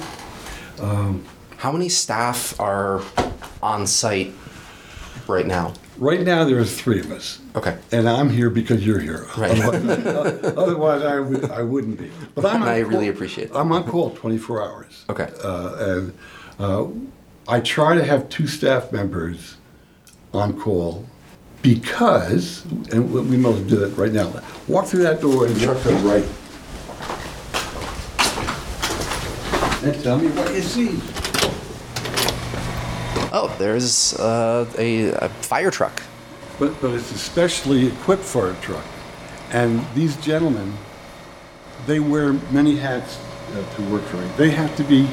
How 1.56 1.72
many 1.72 1.88
staff 1.88 2.58
are 2.60 3.02
on 3.62 3.86
site 3.86 4.32
right 5.26 5.46
now? 5.46 5.74
Right 5.96 6.20
now, 6.20 6.44
there 6.44 6.58
are 6.60 6.64
three 6.64 7.00
of 7.00 7.10
us. 7.10 7.40
Okay. 7.56 7.76
And 7.90 8.08
I'm 8.08 8.30
here 8.30 8.50
because 8.50 8.86
you're 8.86 9.00
here. 9.00 9.26
Right. 9.36 9.60
Otherwise, 9.60 10.44
otherwise 10.56 11.02
I, 11.02 11.18
would, 11.18 11.50
I 11.50 11.62
wouldn't 11.62 11.98
be. 11.98 12.12
But 12.36 12.46
I'm 12.46 12.62
I 12.76 12.78
really 12.78 13.06
call- 13.06 13.14
appreciate 13.14 13.52
that. 13.52 13.58
I'm 13.58 13.72
on 13.72 13.82
call 13.82 14.10
24 14.10 14.62
hours. 14.62 15.04
Okay. 15.10 15.28
Uh, 15.42 15.74
and 15.96 16.14
uh, 16.60 16.86
I 17.48 17.58
try 17.58 17.96
to 17.96 18.04
have 18.04 18.28
two 18.28 18.46
staff 18.46 18.92
members 18.92 19.56
on 20.32 20.58
call 20.58 21.04
because, 21.62 22.64
and 22.92 23.12
we 23.12 23.36
well 23.36 23.54
do 23.64 23.76
that 23.76 23.96
right 23.96 24.12
now. 24.12 24.32
Walk 24.68 24.86
through 24.86 25.02
that 25.02 25.20
door 25.20 25.46
and 25.46 25.66
walk 25.66 25.80
to 25.82 25.88
the 25.88 25.94
right. 26.06 26.24
And 29.84 30.02
tell 30.02 30.18
me 30.18 30.28
what 30.28 30.54
you 30.54 30.62
see. 30.62 31.00
Oh, 33.32 33.54
there's 33.58 34.14
uh, 34.18 34.66
a, 34.78 35.10
a 35.10 35.28
fire 35.28 35.70
truck. 35.70 36.02
But, 36.58 36.80
but 36.80 36.92
it's 36.94 37.12
especially 37.12 37.86
specially 37.86 37.86
equipped 37.86 38.24
fire 38.24 38.54
truck. 38.60 38.84
And 39.52 39.84
these 39.94 40.16
gentlemen, 40.16 40.74
they 41.86 42.00
wear 42.00 42.32
many 42.50 42.76
hats 42.76 43.18
uh, 43.52 43.74
to 43.76 43.82
work 43.90 44.02
for 44.04 44.16
me. 44.16 44.28
They 44.36 44.50
have 44.50 44.74
to 44.76 44.84
be 44.84 45.08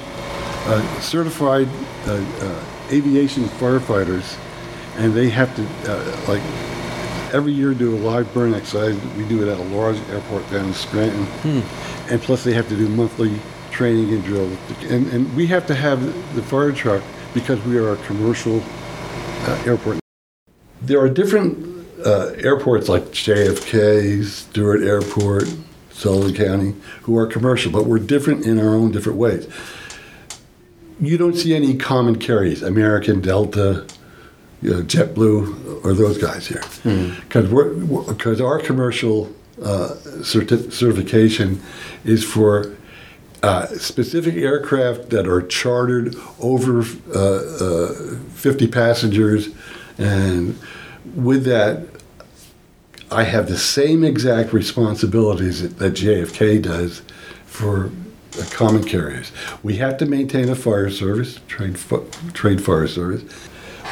uh, 0.66 1.00
certified 1.00 1.68
uh, 2.06 2.14
uh, 2.14 2.64
aviation 2.92 3.44
firefighters, 3.44 4.38
and 4.98 5.14
they 5.14 5.30
have 5.30 5.56
to, 5.56 5.64
uh, 5.92 6.26
like, 6.28 6.42
every 7.34 7.52
year 7.52 7.74
do 7.74 7.96
a 7.96 8.00
live 8.00 8.34
burn 8.34 8.54
exercise. 8.54 8.96
We 9.18 9.28
do 9.28 9.42
it 9.44 9.50
at 9.52 9.60
a 9.60 9.64
large 9.64 9.98
airport 10.10 10.50
down 10.52 10.66
in 10.66 10.74
Scranton. 10.74 11.28
And 12.10 12.22
plus, 12.22 12.44
they 12.44 12.54
have 12.54 12.70
to 12.70 12.76
do 12.76 12.88
monthly 12.88 13.40
training 13.72 14.14
and 14.14 14.24
drill. 14.24 14.50
And, 14.84 15.08
and 15.08 15.36
we 15.36 15.48
have 15.48 15.68
to 15.68 15.76
have 15.76 16.02
the 16.36 16.44
fire 16.44 16.72
truck 16.72 17.04
because 17.34 17.62
we 17.66 17.78
are 17.78 17.94
a 17.94 17.98
commercial 18.06 18.64
uh, 18.64 19.64
airport. 19.66 20.00
There 20.82 21.00
are 21.00 21.10
different 21.10 21.88
uh, 22.06 22.34
airports 22.38 22.88
like 22.88 23.06
JFK, 23.06 24.24
Stewart 24.24 24.82
Airport, 24.82 25.54
Sullivan 25.92 26.34
County, 26.34 26.76
who 27.02 27.18
are 27.18 27.26
commercial, 27.26 27.72
but 27.72 27.86
we're 27.86 28.00
different 28.00 28.46
in 28.46 28.60
our 28.60 28.76
own 28.76 28.92
different 28.92 29.18
ways. 29.18 29.48
You 31.00 31.18
don't 31.18 31.36
see 31.36 31.54
any 31.56 31.76
common 31.76 32.18
carriers, 32.18 32.62
American, 32.62 33.20
Delta, 33.20 33.86
you 34.62 34.72
know, 34.72 34.82
JetBlue, 34.82 35.84
or 35.86 35.94
those 35.94 36.18
guys 36.18 36.48
here, 36.48 36.64
because 37.22 37.50
we're 37.50 37.74
because 38.14 38.42
our 38.42 38.60
commercial 38.60 39.32
uh, 39.62 39.96
certi- 40.22 40.72
certification 40.72 41.62
is 42.04 42.24
for 42.24 42.76
uh, 43.44 43.68
specific 43.68 44.36
aircraft 44.36 45.10
that 45.12 45.28
are 45.28 45.42
chartered 45.42 46.16
over 46.40 46.82
uh, 47.14 47.20
uh, 47.20 47.94
50 48.34 48.68
passengers, 48.68 49.50
and 49.98 50.58
with 51.16 51.44
that, 51.46 51.86
I 53.12 53.24
have 53.24 53.48
the 53.48 53.58
same 53.58 54.04
exact 54.04 54.52
responsibilities 54.52 55.62
that, 55.62 55.78
that 55.78 55.94
JFK 55.94 56.62
does 56.64 57.04
for 57.46 57.92
uh, 58.40 58.44
common 58.50 58.84
carriers. 58.84 59.32
We 59.62 59.76
have 59.78 59.98
to 60.00 60.06
maintain 60.08 60.50
a 60.50 60.56
fire 60.56 60.90
service, 60.90 61.40
trade, 61.48 61.78
fu- 61.78 62.10
trade 62.34 62.64
fire 62.64 62.88
service. 62.88 63.24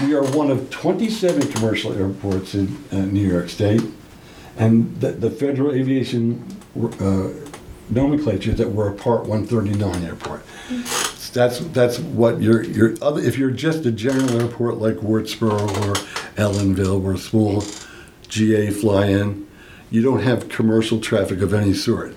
We 0.02 0.16
are 0.16 0.24
one 0.24 0.50
of 0.50 0.70
27 0.72 1.52
commercial 1.52 1.94
airports 1.94 2.56
in 2.56 2.84
uh, 2.92 3.06
New 3.06 3.28
York 3.28 3.50
State, 3.50 3.82
and 4.58 5.00
the, 5.00 5.12
the 5.12 5.30
Federal 5.30 5.72
Aviation 5.72 6.44
uh, 7.00 7.30
nomenclature 7.90 8.54
that 8.54 8.70
we're 8.70 8.90
a 8.90 8.96
Part 8.96 9.28
139 9.28 10.04
airport. 10.04 10.44
That's 11.34 11.60
that's 11.60 12.00
what 12.00 12.42
you're 12.42 12.64
you're 12.64 12.96
other 13.02 13.22
if 13.22 13.38
you're 13.38 13.52
just 13.52 13.86
a 13.86 13.92
general 13.92 14.42
airport 14.42 14.78
like 14.78 14.96
Wurtsboro 14.98 15.62
or 15.62 15.94
Ellenville, 16.36 17.00
we're 17.00 17.16
a 17.16 17.18
small 17.18 17.64
GA 18.28 18.72
fly-in. 18.72 19.48
You 19.92 20.02
don't 20.02 20.22
have 20.22 20.50
commercial 20.50 21.00
traffic 21.00 21.42
of 21.42 21.54
any 21.54 21.74
sort. 21.74 22.16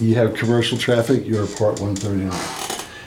You 0.00 0.14
have 0.16 0.34
commercial 0.34 0.78
traffic, 0.78 1.26
you're 1.26 1.44
a 1.44 1.48
Part 1.48 1.80
139. 1.80 2.32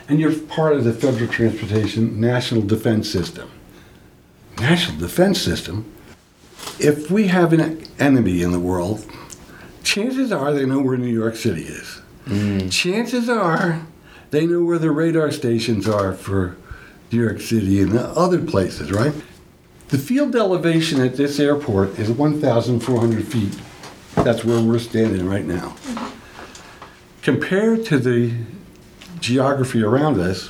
And 0.07 0.19
you're 0.19 0.33
part 0.33 0.73
of 0.75 0.83
the 0.83 0.93
Federal 0.93 1.29
Transportation 1.29 2.19
National 2.19 2.61
Defense 2.61 3.09
System. 3.09 3.49
National 4.59 4.97
Defense 4.97 5.41
System? 5.41 5.91
If 6.79 7.11
we 7.11 7.27
have 7.27 7.53
an 7.53 7.85
enemy 7.99 8.41
in 8.41 8.51
the 8.51 8.59
world, 8.59 9.05
chances 9.83 10.31
are 10.31 10.53
they 10.53 10.65
know 10.65 10.81
where 10.81 10.97
New 10.97 11.13
York 11.13 11.35
City 11.35 11.63
is. 11.63 12.01
Chances 12.71 13.29
are 13.29 13.85
they 14.31 14.47
know 14.47 14.63
where 14.63 14.79
the 14.79 14.91
radar 14.91 15.31
stations 15.31 15.87
are 15.87 16.13
for 16.13 16.57
New 17.11 17.21
York 17.21 17.39
City 17.39 17.81
and 17.81 17.91
the 17.91 18.07
other 18.09 18.41
places, 18.43 18.91
right? 18.91 19.13
The 19.89 19.97
field 19.99 20.35
elevation 20.35 20.99
at 21.01 21.15
this 21.15 21.39
airport 21.39 21.99
is 21.99 22.09
1,400 22.09 23.25
feet. 23.25 23.55
That's 24.15 24.43
where 24.43 24.59
we're 24.59 24.79
standing 24.79 25.27
right 25.27 25.45
now. 25.45 25.75
Compared 27.21 27.85
to 27.85 27.99
the 27.99 28.33
geography 29.19 29.83
around 29.83 30.19
us, 30.19 30.49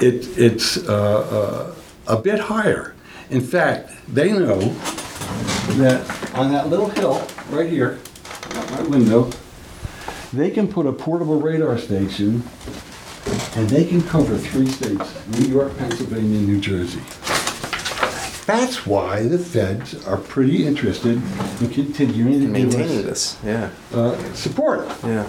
it, 0.00 0.36
it's 0.36 0.76
uh, 0.88 0.92
uh, 0.92 1.79
a 2.10 2.20
bit 2.20 2.40
higher. 2.40 2.94
In 3.30 3.40
fact, 3.40 3.90
they 4.08 4.32
know 4.32 4.58
that 5.78 6.34
on 6.34 6.52
that 6.52 6.68
little 6.68 6.88
hill 6.88 7.24
right 7.50 7.70
here, 7.70 7.98
out 8.54 8.70
my 8.72 8.82
window, 8.82 9.30
they 10.32 10.50
can 10.50 10.66
put 10.66 10.86
a 10.86 10.92
portable 10.92 11.40
radar 11.40 11.78
station 11.78 12.42
and 13.56 13.68
they 13.68 13.84
can 13.84 14.02
cover 14.02 14.36
three 14.36 14.66
states 14.66 15.26
New 15.38 15.46
York, 15.46 15.76
Pennsylvania, 15.78 16.38
and 16.38 16.48
New 16.48 16.60
Jersey. 16.60 17.00
That's 18.46 18.84
why 18.84 19.28
the 19.28 19.38
feds 19.38 20.04
are 20.06 20.16
pretty 20.16 20.66
interested 20.66 21.22
in 21.60 21.70
continuing 21.70 22.32
to 22.32 22.38
give 22.40 22.50
Maintaining 22.50 22.98
us 22.98 23.04
this, 23.04 23.38
yeah, 23.44 23.70
uh, 23.94 24.16
support. 24.34 24.88
yeah. 25.04 25.28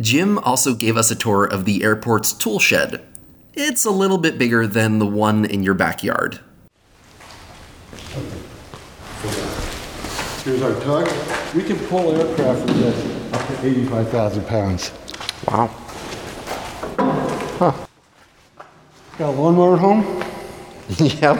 Jim 0.00 0.38
also 0.38 0.74
gave 0.74 0.96
us 0.96 1.10
a 1.10 1.16
tour 1.16 1.44
of 1.44 1.64
the 1.64 1.82
airport's 1.82 2.32
tool 2.32 2.60
shed. 2.60 3.04
It's 3.56 3.84
a 3.84 3.90
little 3.90 4.18
bit 4.18 4.36
bigger 4.36 4.66
than 4.66 4.98
the 4.98 5.06
one 5.06 5.44
in 5.44 5.62
your 5.62 5.74
backyard. 5.74 6.40
Here's 10.42 10.60
our 10.60 10.78
tug. 10.80 11.06
We 11.54 11.62
can 11.62 11.78
pull 11.86 12.16
aircraft 12.16 12.66
with 12.66 12.78
this 12.78 13.32
up 13.32 13.46
to 13.46 13.66
85,000 13.66 14.46
pounds. 14.46 14.92
Wow. 15.46 15.70
Got 19.18 19.20
a 19.20 19.30
lawnmower 19.30 19.74
at 19.74 19.78
home? 19.78 20.24
yep. 20.98 21.36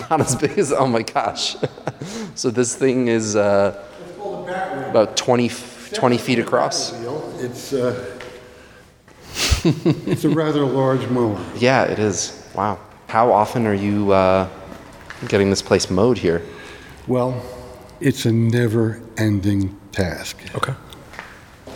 Not 0.10 0.20
as 0.20 0.36
big 0.36 0.56
as. 0.56 0.72
Oh 0.72 0.86
my 0.86 1.02
gosh. 1.02 1.56
so 2.36 2.50
this 2.50 2.76
thing 2.76 3.08
is 3.08 3.34
uh, 3.34 3.84
about 4.88 5.16
20, 5.16 5.50
20 5.92 6.18
feet 6.18 6.38
across. 6.38 6.92
It's 7.40 7.72
uh, 7.72 8.17
it's 9.64 10.24
a 10.24 10.28
rather 10.28 10.64
large 10.64 11.06
mower. 11.08 11.42
Yeah, 11.56 11.84
it 11.84 11.98
is. 11.98 12.46
Wow. 12.54 12.78
How 13.08 13.32
often 13.32 13.66
are 13.66 13.74
you 13.74 14.12
uh, 14.12 14.48
getting 15.28 15.50
this 15.50 15.62
place 15.62 15.90
mowed 15.90 16.18
here? 16.18 16.42
Well, 17.06 17.42
it's 18.00 18.26
a 18.26 18.32
never-ending 18.32 19.78
task. 19.92 20.38
Okay. 20.54 20.74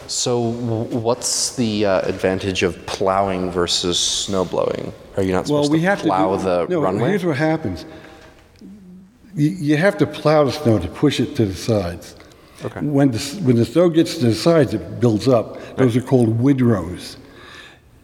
So, 0.07 0.38
what's 0.40 1.57
the 1.57 1.87
uh, 1.87 2.01
advantage 2.03 2.62
of 2.62 2.85
plowing 2.87 3.51
versus 3.51 3.99
snow 3.99 4.45
blowing? 4.45 4.92
Are 5.16 5.23
you 5.23 5.33
not 5.33 5.49
Well, 5.49 5.64
supposed 5.64 5.73
we 5.73 5.79
to 5.81 5.87
have 5.87 5.99
plow 6.01 6.33
to 6.33 6.38
do, 6.38 6.45
the 6.45 6.66
no, 6.68 6.83
runway? 6.83 7.09
Here's 7.11 7.25
what 7.25 7.37
happens. 7.37 7.87
You, 9.35 9.49
you 9.49 9.77
have 9.79 9.97
to 9.99 10.07
plow 10.07 10.45
the 10.45 10.53
snow 10.53 10.79
to 10.79 10.88
push 10.88 11.18
it 11.18 11.35
to 11.37 11.47
the 11.47 11.55
sides. 11.55 12.16
Okay. 12.64 12.81
When 12.81 13.11
the, 13.11 13.18
when 13.42 13.57
the 13.57 13.64
snow 13.64 13.88
gets 13.88 14.18
to 14.18 14.27
the 14.27 14.35
sides, 14.35 14.75
it 14.75 15.01
builds 15.01 15.29
up. 15.29 15.77
Those 15.77 15.97
are 15.97 16.03
called 16.03 16.29
windrows. 16.40 17.16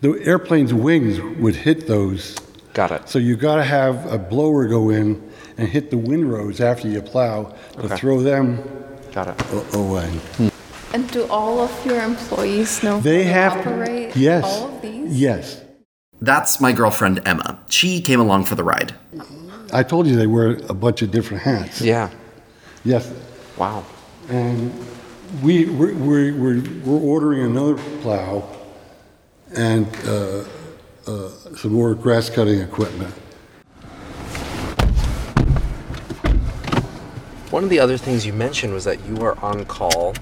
The 0.01 0.21
airplane's 0.25 0.73
wings 0.73 1.21
would 1.41 1.57
hit 1.57 1.87
those. 1.87 2.37
Got 2.75 2.93
it. 2.93 3.09
So 3.09 3.19
you 3.19 3.37
got 3.37 3.57
to 3.57 3.65
have 3.65 4.11
a 4.13 4.19
blower 4.19 4.67
go 4.69 4.91
in 4.91 5.21
and 5.57 5.69
hit 5.69 5.91
the 5.91 5.99
windrows 5.99 6.61
after 6.61 6.87
you 6.89 7.03
plow 7.03 7.55
to 7.75 7.81
Okay. 7.87 7.97
throw 7.97 8.21
them 8.23 8.63
Got 9.13 9.29
it. 9.29 9.43
a- 9.53 9.77
away. 9.79 10.09
Hmm. 10.37 10.49
And 10.95 11.11
do 11.11 11.27
all 11.29 11.61
of 11.61 11.87
your 11.87 12.01
employees 12.03 12.83
know 12.83 13.01
They 13.01 13.25
how 13.25 13.33
have 13.51 13.65
to 13.65 13.71
operate 13.73 14.17
yes, 14.17 14.45
all 14.45 14.69
of 14.75 14.83
these? 14.83 15.21
yes. 15.21 15.61
That's 16.21 16.61
my 16.61 16.73
girlfriend 16.73 17.21
Emma. 17.27 17.59
She 17.69 18.01
came 18.01 18.21
along 18.21 18.45
for 18.45 18.55
the 18.55 18.65
ride. 18.65 18.95
I 19.73 19.83
told 19.83 20.07
you 20.07 20.17
they 20.17 20.27
wear 20.27 20.59
a 20.69 20.75
bunch 20.75 21.03
of 21.03 21.11
different 21.11 21.43
hats. 21.43 21.81
Yeah. 21.81 22.09
Yes, 22.85 23.11
Wow. 23.57 23.85
and 24.31 24.73
we 25.43 25.67
we're, 25.67 25.95
we're, 25.95 26.35
we're, 26.35 26.63
we're 26.85 27.01
ordering 27.01 27.43
another 27.45 27.75
plow 28.01 28.49
and 29.55 29.87
uh, 30.07 30.45
uh, 31.07 31.29
some 31.57 31.73
more 31.73 31.95
grass 31.95 32.31
cutting 32.31 32.61
equipment. 32.61 33.15
One 37.51 37.65
of 37.65 37.71
the 37.71 37.81
other 37.81 37.97
things 37.97 38.27
you 38.27 38.35
mentioned 38.35 38.75
was 38.75 38.85
that 38.85 39.05
you 39.07 39.23
are 39.23 39.39
on 39.43 39.65
call 39.65 40.15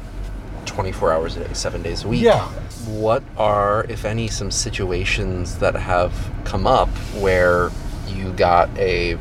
24 0.64 1.12
hours 1.12 1.36
a 1.36 1.44
day, 1.44 1.52
seven 1.54 1.82
days 1.82 2.04
a 2.04 2.08
week. 2.08 2.22
Yeah. 2.22 2.46
What 2.86 3.24
are, 3.36 3.84
if 3.88 4.04
any, 4.04 4.28
some 4.28 4.50
situations 4.50 5.58
that 5.58 5.74
have 5.74 6.12
come 6.44 6.66
up 6.66 6.88
where 7.18 7.70
you 8.06 8.32
got 8.32 8.68
a 8.78 9.18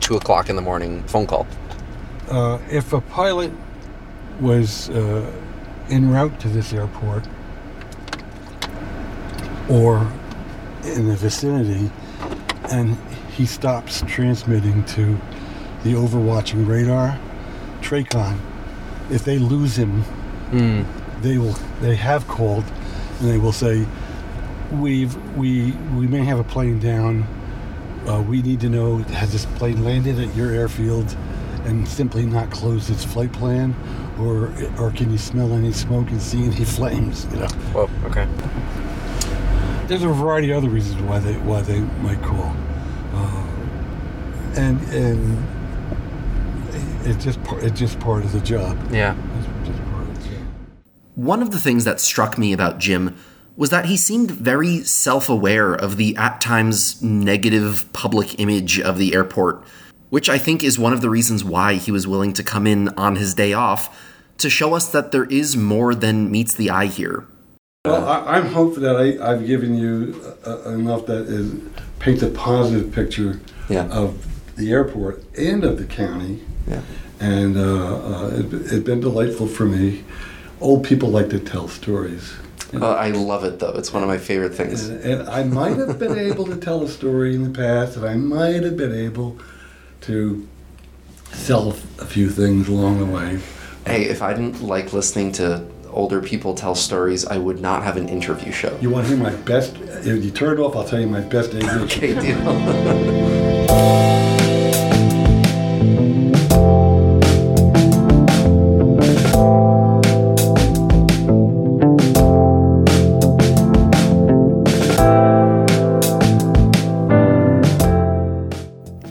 two 0.00 0.16
o'clock 0.16 0.48
in 0.48 0.56
the 0.56 0.62
morning 0.62 1.02
phone 1.04 1.26
call? 1.26 1.46
Uh, 2.30 2.58
if 2.70 2.92
a 2.94 3.00
pilot 3.02 3.52
was 4.40 4.88
uh, 4.90 5.30
en 5.90 6.10
route 6.10 6.40
to 6.40 6.48
this 6.48 6.72
airport 6.72 7.26
or 9.70 10.10
in 10.84 11.08
the 11.08 11.16
vicinity 11.16 11.90
and 12.70 12.96
he 13.36 13.46
stops 13.46 14.02
transmitting 14.06 14.84
to 14.84 15.18
the 15.84 15.92
overwatching 15.94 16.66
radar, 16.68 17.18
TRACON, 17.80 18.38
if 19.10 19.24
they 19.24 19.38
lose 19.38 19.76
him, 19.76 20.04
they 21.22 21.38
will 21.38 21.54
they 21.80 21.96
have 21.96 22.26
called 22.28 22.64
and 23.20 23.30
they 23.30 23.38
will 23.38 23.52
say 23.52 23.86
we've 24.72 25.16
we 25.36 25.72
we 25.96 26.06
may 26.06 26.24
have 26.24 26.38
a 26.38 26.44
plane 26.44 26.78
down. 26.78 27.26
Uh, 28.06 28.22
we 28.22 28.40
need 28.42 28.60
to 28.60 28.68
know 28.68 28.98
has 28.98 29.30
this 29.32 29.46
plane 29.46 29.84
landed 29.84 30.18
at 30.18 30.34
your 30.34 30.50
airfield 30.52 31.16
and 31.64 31.86
simply 31.86 32.24
not 32.24 32.50
closed 32.50 32.90
its 32.90 33.04
flight 33.04 33.32
plan? 33.32 33.74
Or 34.18 34.52
or 34.78 34.90
can 34.92 35.10
you 35.10 35.18
smell 35.18 35.52
any 35.52 35.72
smoke 35.72 36.10
and 36.10 36.20
see 36.20 36.44
any 36.44 36.64
flames? 36.76 37.26
You 37.32 37.40
know? 37.40 37.48
Well, 37.74 37.90
okay. 38.04 38.26
There's 39.90 40.04
a 40.04 40.08
variety 40.08 40.52
of 40.52 40.58
other 40.58 40.68
reasons 40.68 41.02
why 41.02 41.18
they 41.18 41.34
why 41.38 41.60
they 41.62 41.80
might 41.80 42.22
call 42.22 42.54
uh, 43.12 43.46
and 44.56 44.80
and 44.94 45.38
it's 47.04 47.24
just 47.24 47.42
par- 47.42 47.58
it's 47.60 47.78
just 47.78 47.98
part 47.98 48.24
of 48.24 48.30
the 48.30 48.40
job 48.40 48.78
Yeah. 48.92 49.16
it's 49.36 49.68
just 49.68 49.82
part 49.90 50.08
of 50.08 50.22
the 50.22 50.28
job 50.30 50.46
One 51.16 51.42
of 51.42 51.50
the 51.50 51.58
things 51.58 51.84
that 51.84 51.98
struck 51.98 52.38
me 52.38 52.52
about 52.52 52.78
Jim 52.78 53.16
was 53.56 53.70
that 53.70 53.86
he 53.86 53.96
seemed 53.96 54.30
very 54.30 54.84
self 54.84 55.28
aware 55.28 55.74
of 55.74 55.96
the 55.96 56.16
at 56.16 56.40
times 56.40 57.02
negative 57.02 57.84
public 57.92 58.38
image 58.38 58.78
of 58.80 58.96
the 58.96 59.12
airport, 59.12 59.64
which 60.08 60.28
I 60.28 60.38
think 60.38 60.62
is 60.62 60.78
one 60.78 60.92
of 60.92 61.00
the 61.00 61.10
reasons 61.10 61.42
why 61.42 61.74
he 61.74 61.90
was 61.90 62.06
willing 62.06 62.32
to 62.34 62.44
come 62.44 62.66
in 62.66 62.90
on 62.90 63.16
his 63.16 63.34
day 63.34 63.52
off 63.52 64.00
to 64.38 64.48
show 64.48 64.74
us 64.74 64.90
that 64.92 65.10
there 65.10 65.24
is 65.24 65.56
more 65.56 65.94
than 65.96 66.30
meets 66.30 66.54
the 66.54 66.70
eye 66.70 66.86
here. 66.86 67.26
Well, 67.86 68.06
I, 68.06 68.36
I'm 68.36 68.48
hopeful 68.48 68.82
that 68.82 68.96
I, 68.96 69.32
I've 69.32 69.46
given 69.46 69.74
you 69.74 70.14
uh, 70.46 70.68
enough 70.68 71.06
that 71.06 71.22
is, 71.28 71.54
paints 71.98 72.22
a 72.22 72.28
positive 72.28 72.92
picture 72.92 73.40
Yeah. 73.70 73.86
of 73.86 74.22
the 74.56 74.70
airport 74.70 75.24
and 75.38 75.64
of 75.64 75.78
the 75.78 75.86
county. 75.86 76.42
Yeah. 76.68 76.82
And 77.20 77.56
uh, 77.56 77.62
uh, 77.62 78.30
it, 78.34 78.52
it's 78.52 78.84
been 78.84 79.00
delightful 79.00 79.46
for 79.46 79.64
me. 79.64 80.04
Old 80.60 80.84
people 80.84 81.08
like 81.08 81.30
to 81.30 81.38
tell 81.38 81.68
stories. 81.68 82.34
Uh, 82.74 82.86
I 82.90 83.12
love 83.12 83.44
it 83.44 83.60
though. 83.60 83.72
It's 83.72 83.94
one 83.94 84.02
of 84.02 84.10
my 84.10 84.18
favorite 84.18 84.52
things. 84.52 84.86
And, 84.86 85.00
and 85.02 85.28
I 85.30 85.44
might 85.44 85.78
have 85.78 85.98
been 85.98 86.18
able 86.30 86.44
to 86.48 86.56
tell 86.56 86.82
a 86.82 86.88
story 86.88 87.34
in 87.34 87.50
the 87.50 87.58
past, 87.58 87.96
and 87.96 88.04
I 88.04 88.14
might 88.14 88.62
have 88.62 88.76
been 88.76 88.94
able 88.94 89.38
to 90.02 90.46
sell 91.32 91.70
a 91.98 92.04
few 92.04 92.28
things 92.28 92.68
along 92.68 92.98
the 92.98 93.06
way. 93.06 93.40
Hey, 93.86 94.04
if 94.04 94.20
I 94.20 94.34
didn't 94.34 94.60
like 94.62 94.92
listening 94.92 95.32
to 95.32 95.64
older 95.92 96.20
people 96.20 96.54
tell 96.54 96.74
stories, 96.74 97.26
I 97.26 97.38
would 97.38 97.60
not 97.60 97.82
have 97.82 97.96
an 97.96 98.08
interview 98.08 98.52
show. 98.52 98.76
You 98.80 98.90
want 98.90 99.06
to 99.06 99.14
hear 99.14 99.22
my 99.22 99.34
best? 99.34 99.76
If 99.76 100.24
you 100.24 100.30
turn 100.30 100.58
it 100.58 100.60
off, 100.60 100.76
I'll 100.76 100.84
tell 100.84 101.00
you 101.00 101.06
my 101.06 101.20
best. 101.20 101.54
Okay, 101.54 102.14
deal. 102.14 102.38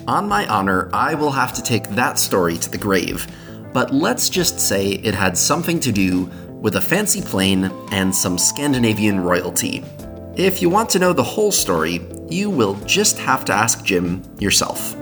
On 0.08 0.28
my 0.28 0.46
honor, 0.48 0.90
I 0.92 1.14
will 1.14 1.30
have 1.30 1.52
to 1.54 1.62
take 1.62 1.88
that 1.90 2.18
story 2.18 2.58
to 2.58 2.70
the 2.70 2.76
grave, 2.76 3.26
but 3.72 3.94
let's 3.94 4.28
just 4.28 4.58
say 4.58 4.90
it 4.90 5.14
had 5.14 5.38
something 5.38 5.78
to 5.80 5.92
do 5.92 6.28
with 6.60 6.76
a 6.76 6.80
fancy 6.80 7.22
plane 7.22 7.72
and 7.90 8.14
some 8.14 8.38
Scandinavian 8.38 9.20
royalty. 9.20 9.82
If 10.36 10.62
you 10.62 10.70
want 10.70 10.90
to 10.90 10.98
know 10.98 11.12
the 11.12 11.22
whole 11.22 11.50
story, 11.50 12.00
you 12.28 12.50
will 12.50 12.74
just 12.86 13.18
have 13.18 13.44
to 13.46 13.52
ask 13.52 13.84
Jim 13.84 14.22
yourself. 14.38 14.94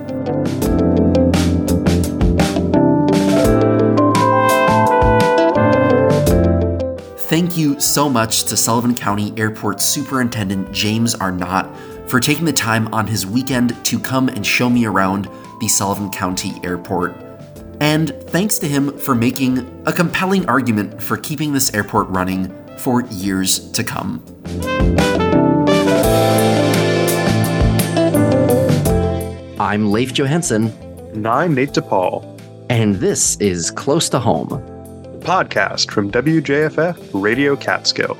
Thank 7.29 7.59
you 7.59 7.79
so 7.79 8.09
much 8.09 8.44
to 8.44 8.57
Sullivan 8.57 8.94
County 8.94 9.35
Airport 9.37 9.83
Superintendent 9.83 10.73
James 10.73 11.14
Arnott 11.14 11.66
for 12.09 12.21
taking 12.21 12.47
the 12.47 12.53
time 12.55 12.92
on 12.94 13.07
his 13.07 13.27
weekend 13.27 13.77
to 13.85 13.99
come 13.99 14.29
and 14.29 14.47
show 14.47 14.71
me 14.71 14.87
around 14.87 15.29
the 15.61 15.68
Sullivan 15.68 16.11
County 16.11 16.55
Airport. 16.64 17.28
And 17.81 18.11
thanks 18.29 18.59
to 18.59 18.69
him 18.69 18.97
for 18.99 19.14
making 19.14 19.83
a 19.87 19.93
compelling 19.93 20.49
argument 20.49 21.03
for 21.03 21.17
keeping 21.17 21.53
this 21.53 21.73
airport 21.75 22.09
running 22.09 22.53
for 22.79 23.03
years 23.05 23.71
to 23.73 23.85
come. 23.85 24.23
I'm 29.61 29.93
Leif 29.93 30.12
Johansson. 30.12 30.73
I'm 31.27 31.55
Nate 31.55 31.71
DePaul, 31.71 32.41
and 32.71 32.97
this 32.97 33.37
is 33.37 33.71
Close 33.71 34.09
to 34.11 34.19
Home. 34.19 34.49
podcast 35.21 35.91
from 35.91 36.11
WJFF 36.11 37.11
Radio 37.12 37.55
Catskill. 37.55 38.17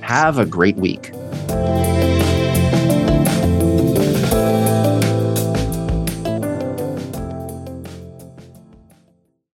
Have 0.00 0.38
a 0.38 0.46
great 0.46 0.76
week. 0.76 1.10